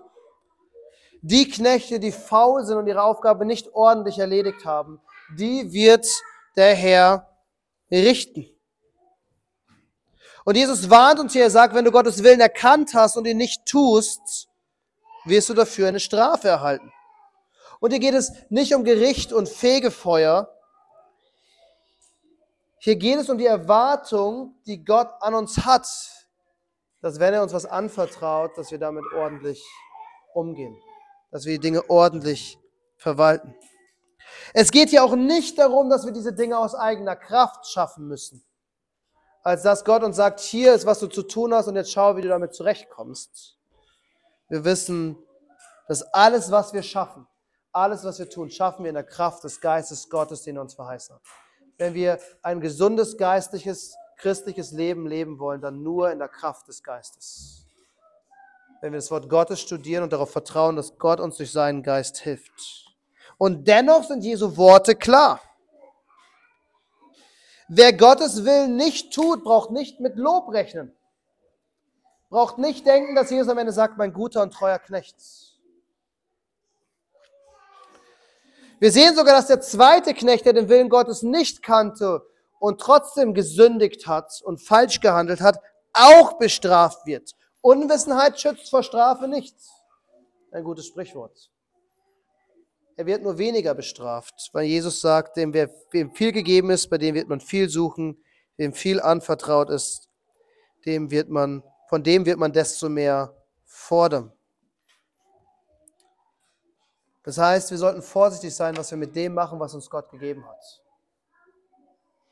Die 1.21 1.49
Knechte, 1.49 1.99
die 1.99 2.11
faul 2.11 2.63
sind 2.65 2.77
und 2.77 2.87
ihre 2.87 3.03
Aufgabe 3.03 3.45
nicht 3.45 3.73
ordentlich 3.73 4.19
erledigt 4.19 4.65
haben, 4.65 5.01
die 5.37 5.71
wird 5.73 6.07
der 6.55 6.73
Herr 6.75 7.27
richten. 7.91 8.47
Und 10.45 10.55
Jesus 10.55 10.89
warnt 10.89 11.19
uns 11.19 11.33
hier, 11.33 11.43
er 11.43 11.49
sagt, 11.49 11.75
wenn 11.75 11.85
du 11.85 11.91
Gottes 11.91 12.23
Willen 12.23 12.39
erkannt 12.39 12.93
hast 12.93 13.17
und 13.17 13.27
ihn 13.27 13.37
nicht 13.37 13.65
tust, 13.65 14.47
wirst 15.25 15.49
du 15.49 15.53
dafür 15.53 15.89
eine 15.89 15.99
Strafe 15.99 16.47
erhalten. 16.47 16.91
Und 17.81 17.91
hier 17.91 17.99
geht 17.99 18.13
es 18.13 18.31
nicht 18.49 18.73
um 18.73 18.83
Gericht 18.83 19.33
und 19.33 19.49
Fegefeuer. 19.49 20.53
Hier 22.79 22.95
geht 22.95 23.19
es 23.19 23.29
um 23.29 23.37
die 23.37 23.45
Erwartung, 23.45 24.55
die 24.65 24.83
Gott 24.83 25.09
an 25.19 25.33
uns 25.33 25.65
hat, 25.65 25.87
dass 27.01 27.19
wenn 27.19 27.33
er 27.33 27.43
uns 27.43 27.53
was 27.53 27.65
anvertraut, 27.65 28.57
dass 28.57 28.71
wir 28.71 28.79
damit 28.79 29.03
ordentlich 29.13 29.63
umgehen 30.33 30.77
dass 31.31 31.45
wir 31.45 31.53
die 31.53 31.59
Dinge 31.59 31.89
ordentlich 31.89 32.59
verwalten. 32.97 33.55
Es 34.53 34.71
geht 34.71 34.89
hier 34.89 35.03
auch 35.03 35.15
nicht 35.15 35.57
darum, 35.57 35.89
dass 35.89 36.05
wir 36.05 36.11
diese 36.11 36.33
Dinge 36.33 36.57
aus 36.57 36.75
eigener 36.75 37.15
Kraft 37.15 37.67
schaffen 37.67 38.07
müssen, 38.07 38.43
als 39.43 39.63
dass 39.63 39.85
Gott 39.85 40.03
uns 40.03 40.15
sagt, 40.15 40.39
hier 40.39 40.73
ist, 40.73 40.85
was 40.85 40.99
du 40.99 41.07
zu 41.07 41.23
tun 41.23 41.53
hast 41.53 41.67
und 41.67 41.75
jetzt 41.75 41.91
schau, 41.91 42.15
wie 42.17 42.21
du 42.21 42.29
damit 42.29 42.53
zurechtkommst. 42.53 43.57
Wir 44.49 44.63
wissen, 44.65 45.17
dass 45.87 46.01
alles, 46.13 46.51
was 46.51 46.73
wir 46.73 46.83
schaffen, 46.83 47.27
alles, 47.71 48.03
was 48.03 48.19
wir 48.19 48.29
tun, 48.29 48.49
schaffen 48.49 48.83
wir 48.83 48.89
in 48.89 48.95
der 48.95 49.03
Kraft 49.03 49.43
des 49.43 49.61
Geistes 49.61 50.09
Gottes, 50.09 50.43
den 50.43 50.55
er 50.57 50.63
uns 50.63 50.73
verheißen 50.73 51.15
hat. 51.15 51.21
Wenn 51.77 51.93
wir 51.93 52.19
ein 52.41 52.59
gesundes, 52.59 53.17
geistliches, 53.17 53.95
christliches 54.17 54.71
Leben 54.71 55.07
leben 55.07 55.39
wollen, 55.39 55.61
dann 55.61 55.81
nur 55.81 56.11
in 56.11 56.19
der 56.19 56.27
Kraft 56.27 56.67
des 56.67 56.83
Geistes 56.83 57.68
wenn 58.81 58.93
wir 58.93 58.97
das 58.97 59.11
Wort 59.11 59.29
Gottes 59.29 59.59
studieren 59.59 60.03
und 60.03 60.13
darauf 60.13 60.31
vertrauen, 60.31 60.75
dass 60.75 60.97
Gott 60.97 61.19
uns 61.19 61.37
durch 61.37 61.51
seinen 61.51 61.83
Geist 61.83 62.19
hilft. 62.19 62.85
Und 63.37 63.67
dennoch 63.67 64.03
sind 64.03 64.23
Jesu 64.23 64.57
Worte 64.57 64.95
klar. 64.95 65.41
Wer 67.67 67.93
Gottes 67.93 68.45
Willen 68.45 68.75
nicht 68.75 69.13
tut, 69.13 69.43
braucht 69.43 69.71
nicht 69.71 69.99
mit 69.99 70.15
Lob 70.15 70.51
rechnen. 70.51 70.95
Braucht 72.29 72.57
nicht 72.57 72.85
denken, 72.85 73.15
dass 73.15 73.29
Jesus 73.29 73.49
am 73.49 73.57
Ende 73.57 73.71
sagt, 73.71 73.97
mein 73.97 74.13
guter 74.13 74.41
und 74.41 74.53
treuer 74.53 74.79
Knecht. 74.79 75.15
Wir 78.79 78.91
sehen 78.91 79.15
sogar, 79.15 79.35
dass 79.35 79.47
der 79.47 79.61
zweite 79.61 80.13
Knecht, 80.13 80.45
der 80.45 80.53
den 80.53 80.69
Willen 80.69 80.89
Gottes 80.89 81.21
nicht 81.21 81.61
kannte 81.61 82.25
und 82.59 82.79
trotzdem 82.79 83.33
gesündigt 83.33 84.07
hat 84.07 84.41
und 84.41 84.61
falsch 84.61 85.01
gehandelt 85.01 85.41
hat, 85.41 85.59
auch 85.93 86.33
bestraft 86.37 87.05
wird. 87.05 87.35
Unwissenheit 87.61 88.39
schützt 88.39 88.69
vor 88.69 88.83
Strafe 88.83 89.27
nichts. 89.27 89.71
Ein 90.51 90.63
gutes 90.63 90.87
Sprichwort. 90.87 91.51
Er 92.95 93.05
wird 93.05 93.23
nur 93.23 93.37
weniger 93.37 93.73
bestraft, 93.73 94.49
weil 94.51 94.65
Jesus 94.65 94.99
sagt, 94.99 95.37
dem 95.37 95.53
wem 95.53 96.11
viel 96.11 96.31
gegeben 96.31 96.69
ist, 96.69 96.89
bei 96.89 96.97
dem 96.97 97.15
wird 97.15 97.29
man 97.29 97.39
viel 97.39 97.69
suchen, 97.69 98.21
wem 98.57 98.73
viel 98.73 98.99
anvertraut 98.99 99.69
ist, 99.69 100.09
dem 100.85 101.11
wird 101.11 101.29
man, 101.29 101.63
von 101.87 102.03
dem 102.03 102.25
wird 102.25 102.37
man 102.37 102.51
desto 102.51 102.89
mehr 102.89 103.35
fordern. 103.65 104.33
Das 107.23 107.37
heißt, 107.37 107.71
wir 107.71 107.77
sollten 107.77 108.01
vorsichtig 108.01 108.55
sein, 108.55 108.75
was 108.75 108.91
wir 108.91 108.97
mit 108.97 109.15
dem 109.15 109.33
machen, 109.33 109.59
was 109.59 109.73
uns 109.73 109.89
Gott 109.89 110.09
gegeben 110.09 110.45
hat. 110.47 110.83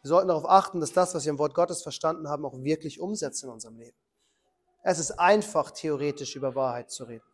Wir 0.01 0.09
sollten 0.09 0.29
darauf 0.29 0.49
achten, 0.49 0.79
dass 0.79 0.93
das, 0.93 1.13
was 1.13 1.25
wir 1.25 1.31
im 1.31 1.39
Wort 1.39 1.53
Gottes 1.53 1.83
verstanden 1.83 2.27
haben, 2.29 2.45
auch 2.45 2.57
wirklich 2.63 2.99
umsetzen 2.99 3.45
in 3.47 3.53
unserem 3.53 3.77
Leben. 3.77 3.97
Es 4.89 5.00
ist 5.00 5.19
einfach, 5.19 5.71
theoretisch 5.71 6.38
über 6.38 6.56
Wahrheit 6.56 6.89
zu 6.89 7.04
reden. 7.04 7.26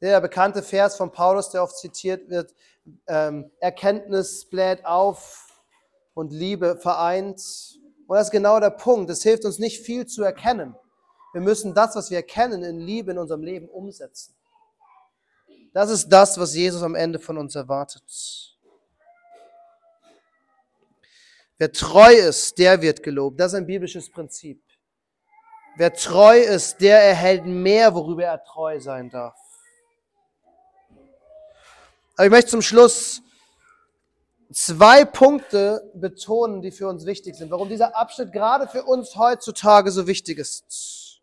Der 0.00 0.20
bekannte 0.20 0.62
Vers 0.62 0.94
von 0.94 1.10
Paulus, 1.10 1.50
der 1.50 1.64
oft 1.64 1.76
zitiert 1.76 2.30
wird, 2.30 2.54
ähm, 3.08 3.50
Erkenntnis 3.58 4.44
bläht 4.44 4.86
auf 4.86 5.48
und 6.14 6.32
Liebe 6.32 6.76
vereint. 6.76 7.40
Und 8.06 8.16
das 8.16 8.28
ist 8.28 8.30
genau 8.30 8.60
der 8.60 8.70
Punkt. 8.70 9.10
Es 9.10 9.24
hilft 9.24 9.44
uns 9.44 9.58
nicht 9.58 9.80
viel 9.80 10.06
zu 10.06 10.22
erkennen. 10.22 10.76
Wir 11.32 11.40
müssen 11.40 11.74
das, 11.74 11.96
was 11.96 12.12
wir 12.12 12.18
erkennen, 12.18 12.62
in 12.62 12.78
Liebe 12.78 13.10
in 13.10 13.18
unserem 13.18 13.42
Leben 13.42 13.68
umsetzen. 13.68 14.36
Das 15.72 15.90
ist 15.90 16.08
das, 16.08 16.38
was 16.38 16.54
Jesus 16.54 16.84
am 16.84 16.94
Ende 16.94 17.18
von 17.18 17.36
uns 17.36 17.56
erwartet. 17.56 18.04
Wer 21.58 21.72
treu 21.72 22.12
ist, 22.12 22.56
der 22.58 22.80
wird 22.80 23.02
gelobt. 23.02 23.40
Das 23.40 23.52
ist 23.52 23.58
ein 23.58 23.66
biblisches 23.66 24.08
Prinzip. 24.08 24.63
Wer 25.76 25.92
treu 25.92 26.38
ist, 26.38 26.80
der 26.80 27.02
erhält 27.02 27.46
mehr, 27.46 27.94
worüber 27.94 28.24
er 28.24 28.44
treu 28.44 28.78
sein 28.78 29.10
darf. 29.10 29.34
Aber 32.16 32.26
ich 32.26 32.30
möchte 32.30 32.50
zum 32.50 32.62
Schluss 32.62 33.22
zwei 34.52 35.04
Punkte 35.04 35.90
betonen, 35.94 36.62
die 36.62 36.70
für 36.70 36.86
uns 36.86 37.06
wichtig 37.06 37.34
sind, 37.34 37.50
warum 37.50 37.68
dieser 37.68 37.96
Abschnitt 37.96 38.32
gerade 38.32 38.68
für 38.68 38.84
uns 38.84 39.16
heutzutage 39.16 39.90
so 39.90 40.06
wichtig 40.06 40.38
ist. 40.38 41.20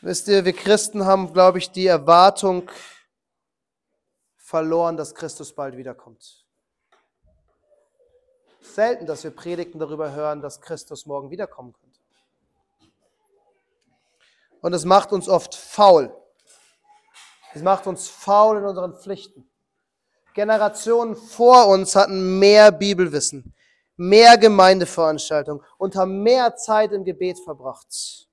Wisst 0.00 0.28
ihr, 0.28 0.44
wir 0.44 0.54
Christen 0.54 1.04
haben, 1.04 1.32
glaube 1.32 1.58
ich, 1.58 1.70
die 1.70 1.86
Erwartung 1.86 2.70
verloren, 4.36 4.96
dass 4.96 5.14
Christus 5.14 5.54
bald 5.54 5.76
wiederkommt. 5.76 6.41
Selten, 8.62 9.06
dass 9.06 9.24
wir 9.24 9.30
Predigten 9.30 9.78
darüber 9.78 10.12
hören, 10.12 10.40
dass 10.40 10.60
Christus 10.60 11.06
morgen 11.06 11.30
wiederkommen 11.30 11.72
könnte. 11.72 12.00
Und 14.60 14.72
es 14.72 14.84
macht 14.84 15.12
uns 15.12 15.28
oft 15.28 15.54
faul. 15.54 16.14
Es 17.54 17.62
macht 17.62 17.86
uns 17.86 18.08
faul 18.08 18.58
in 18.58 18.64
unseren 18.64 18.94
Pflichten. 18.94 19.48
Generationen 20.34 21.16
vor 21.16 21.66
uns 21.66 21.94
hatten 21.94 22.38
mehr 22.38 22.72
Bibelwissen, 22.72 23.54
mehr 23.96 24.38
Gemeindeveranstaltungen 24.38 25.62
und 25.76 25.94
haben 25.96 26.22
mehr 26.22 26.56
Zeit 26.56 26.92
im 26.92 27.04
Gebet 27.04 27.38
verbracht. 27.40 28.28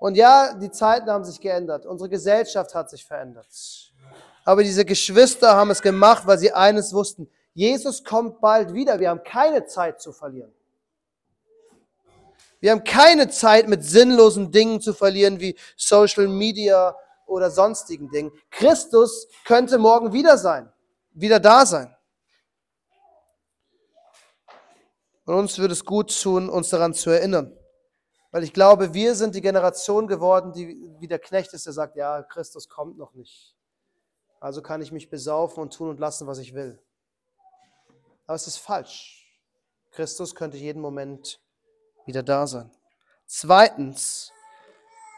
Und 0.00 0.16
ja, 0.16 0.54
die 0.54 0.70
Zeiten 0.70 1.10
haben 1.10 1.24
sich 1.24 1.40
geändert. 1.40 1.86
Unsere 1.86 2.08
Gesellschaft 2.10 2.74
hat 2.74 2.90
sich 2.90 3.04
verändert. 3.04 3.46
Aber 4.44 4.62
diese 4.62 4.84
Geschwister 4.84 5.54
haben 5.54 5.70
es 5.70 5.80
gemacht, 5.80 6.26
weil 6.26 6.38
sie 6.38 6.52
eines 6.52 6.92
wussten. 6.92 7.30
Jesus 7.54 8.04
kommt 8.04 8.40
bald 8.40 8.72
wieder. 8.72 9.00
Wir 9.00 9.10
haben 9.10 9.22
keine 9.22 9.66
Zeit 9.66 10.00
zu 10.00 10.12
verlieren. 10.12 10.52
Wir 12.60 12.72
haben 12.72 12.84
keine 12.84 13.28
Zeit 13.28 13.68
mit 13.68 13.82
sinnlosen 13.84 14.52
Dingen 14.52 14.80
zu 14.80 14.92
verlieren 14.92 15.40
wie 15.40 15.56
Social 15.76 16.28
Media 16.28 16.94
oder 17.26 17.50
sonstigen 17.50 18.10
Dingen. 18.10 18.30
Christus 18.50 19.28
könnte 19.44 19.78
morgen 19.78 20.12
wieder 20.12 20.36
sein, 20.36 20.70
wieder 21.12 21.40
da 21.40 21.64
sein. 21.64 21.94
Und 25.24 25.34
uns 25.34 25.58
würde 25.58 25.72
es 25.72 25.84
gut 25.84 26.20
tun, 26.22 26.48
uns 26.48 26.68
daran 26.68 26.92
zu 26.92 27.10
erinnern. 27.10 27.56
Weil 28.30 28.44
ich 28.44 28.52
glaube, 28.52 28.94
wir 28.94 29.14
sind 29.14 29.34
die 29.34 29.40
Generation 29.40 30.06
geworden, 30.06 30.52
die 30.52 30.80
wie 30.98 31.08
der 31.08 31.18
Knecht 31.18 31.52
ist, 31.54 31.66
der 31.66 31.72
sagt, 31.72 31.96
ja, 31.96 32.22
Christus 32.22 32.68
kommt 32.68 32.98
noch 32.98 33.14
nicht. 33.14 33.56
Also 34.38 34.62
kann 34.62 34.82
ich 34.82 34.92
mich 34.92 35.08
besaufen 35.08 35.62
und 35.62 35.72
tun 35.72 35.88
und 35.88 36.00
lassen, 36.00 36.26
was 36.26 36.38
ich 36.38 36.54
will. 36.54 36.80
Aber 38.30 38.36
es 38.36 38.46
ist 38.46 38.58
falsch. 38.58 39.26
Christus 39.90 40.36
könnte 40.36 40.56
jeden 40.56 40.80
Moment 40.80 41.40
wieder 42.06 42.22
da 42.22 42.46
sein. 42.46 42.70
Zweitens, 43.26 44.30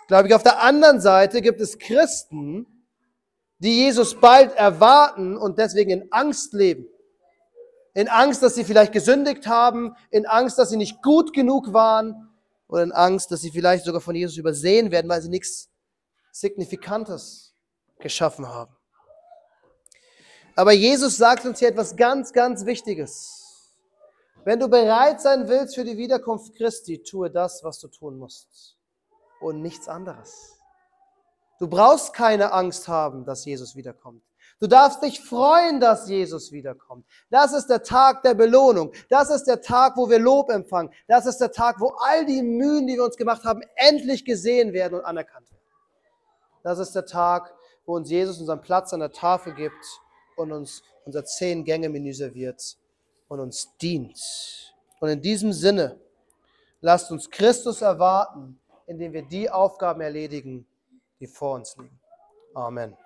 glaube 0.08 0.28
ich, 0.28 0.34
auf 0.34 0.42
der 0.42 0.62
anderen 0.62 0.98
Seite 0.98 1.42
gibt 1.42 1.60
es 1.60 1.78
Christen, 1.78 2.86
die 3.58 3.76
Jesus 3.76 4.18
bald 4.18 4.54
erwarten 4.54 5.36
und 5.36 5.58
deswegen 5.58 5.90
in 5.90 6.10
Angst 6.10 6.54
leben. 6.54 6.88
In 7.92 8.08
Angst, 8.08 8.42
dass 8.42 8.54
sie 8.54 8.64
vielleicht 8.64 8.92
gesündigt 8.94 9.46
haben, 9.46 9.94
in 10.08 10.24
Angst, 10.24 10.58
dass 10.58 10.70
sie 10.70 10.78
nicht 10.78 11.02
gut 11.02 11.34
genug 11.34 11.74
waren, 11.74 12.30
oder 12.66 12.82
in 12.82 12.92
Angst, 12.92 13.30
dass 13.30 13.42
sie 13.42 13.50
vielleicht 13.50 13.84
sogar 13.84 14.00
von 14.00 14.14
Jesus 14.14 14.38
übersehen 14.38 14.90
werden, 14.90 15.10
weil 15.10 15.20
sie 15.20 15.28
nichts 15.28 15.68
Signifikantes 16.30 17.54
geschaffen 17.98 18.48
haben. 18.48 18.74
Aber 20.54 20.72
Jesus 20.72 21.16
sagt 21.16 21.46
uns 21.46 21.60
hier 21.60 21.68
etwas 21.68 21.96
ganz, 21.96 22.32
ganz 22.32 22.66
Wichtiges. 22.66 23.72
Wenn 24.44 24.58
du 24.58 24.68
bereit 24.68 25.20
sein 25.20 25.48
willst 25.48 25.74
für 25.76 25.84
die 25.84 25.96
Wiederkunft 25.96 26.54
Christi, 26.54 27.02
tue 27.02 27.30
das, 27.30 27.62
was 27.64 27.78
du 27.78 27.88
tun 27.88 28.18
musst 28.18 28.76
und 29.40 29.62
nichts 29.62 29.88
anderes. 29.88 30.58
Du 31.58 31.68
brauchst 31.68 32.12
keine 32.12 32.52
Angst 32.52 32.88
haben, 32.88 33.24
dass 33.24 33.44
Jesus 33.44 33.76
wiederkommt. 33.76 34.22
Du 34.60 34.66
darfst 34.66 35.02
dich 35.02 35.20
freuen, 35.20 35.80
dass 35.80 36.08
Jesus 36.08 36.52
wiederkommt. 36.52 37.06
Das 37.30 37.52
ist 37.52 37.68
der 37.68 37.82
Tag 37.82 38.22
der 38.22 38.34
Belohnung. 38.34 38.92
Das 39.08 39.30
ist 39.30 39.44
der 39.44 39.60
Tag, 39.60 39.96
wo 39.96 40.10
wir 40.10 40.18
Lob 40.18 40.50
empfangen. 40.50 40.92
Das 41.08 41.26
ist 41.26 41.38
der 41.38 41.50
Tag, 41.50 41.80
wo 41.80 41.94
all 42.00 42.26
die 42.26 42.42
Mühen, 42.42 42.86
die 42.86 42.94
wir 42.94 43.04
uns 43.04 43.16
gemacht 43.16 43.44
haben, 43.44 43.62
endlich 43.76 44.24
gesehen 44.24 44.72
werden 44.72 44.98
und 44.98 45.04
anerkannt 45.04 45.50
werden. 45.50 45.62
Das 46.62 46.78
ist 46.78 46.92
der 46.92 47.06
Tag, 47.06 47.54
wo 47.86 47.96
uns 47.96 48.10
Jesus 48.10 48.38
unseren 48.38 48.60
Platz 48.60 48.92
an 48.92 49.00
der 49.00 49.12
Tafel 49.12 49.54
gibt 49.54 49.84
und 50.36 50.52
uns 50.52 50.82
unser 51.04 51.24
Zehn-Gänge-Menü 51.24 52.12
serviert 52.12 52.76
und 53.28 53.40
uns 53.40 53.76
dient. 53.80 54.74
Und 55.00 55.08
in 55.08 55.20
diesem 55.20 55.52
Sinne, 55.52 55.98
lasst 56.80 57.10
uns 57.10 57.28
Christus 57.30 57.82
erwarten, 57.82 58.58
indem 58.86 59.12
wir 59.12 59.22
die 59.22 59.50
Aufgaben 59.50 60.00
erledigen, 60.00 60.66
die 61.18 61.26
vor 61.26 61.56
uns 61.56 61.76
liegen. 61.76 61.98
Amen. 62.54 62.96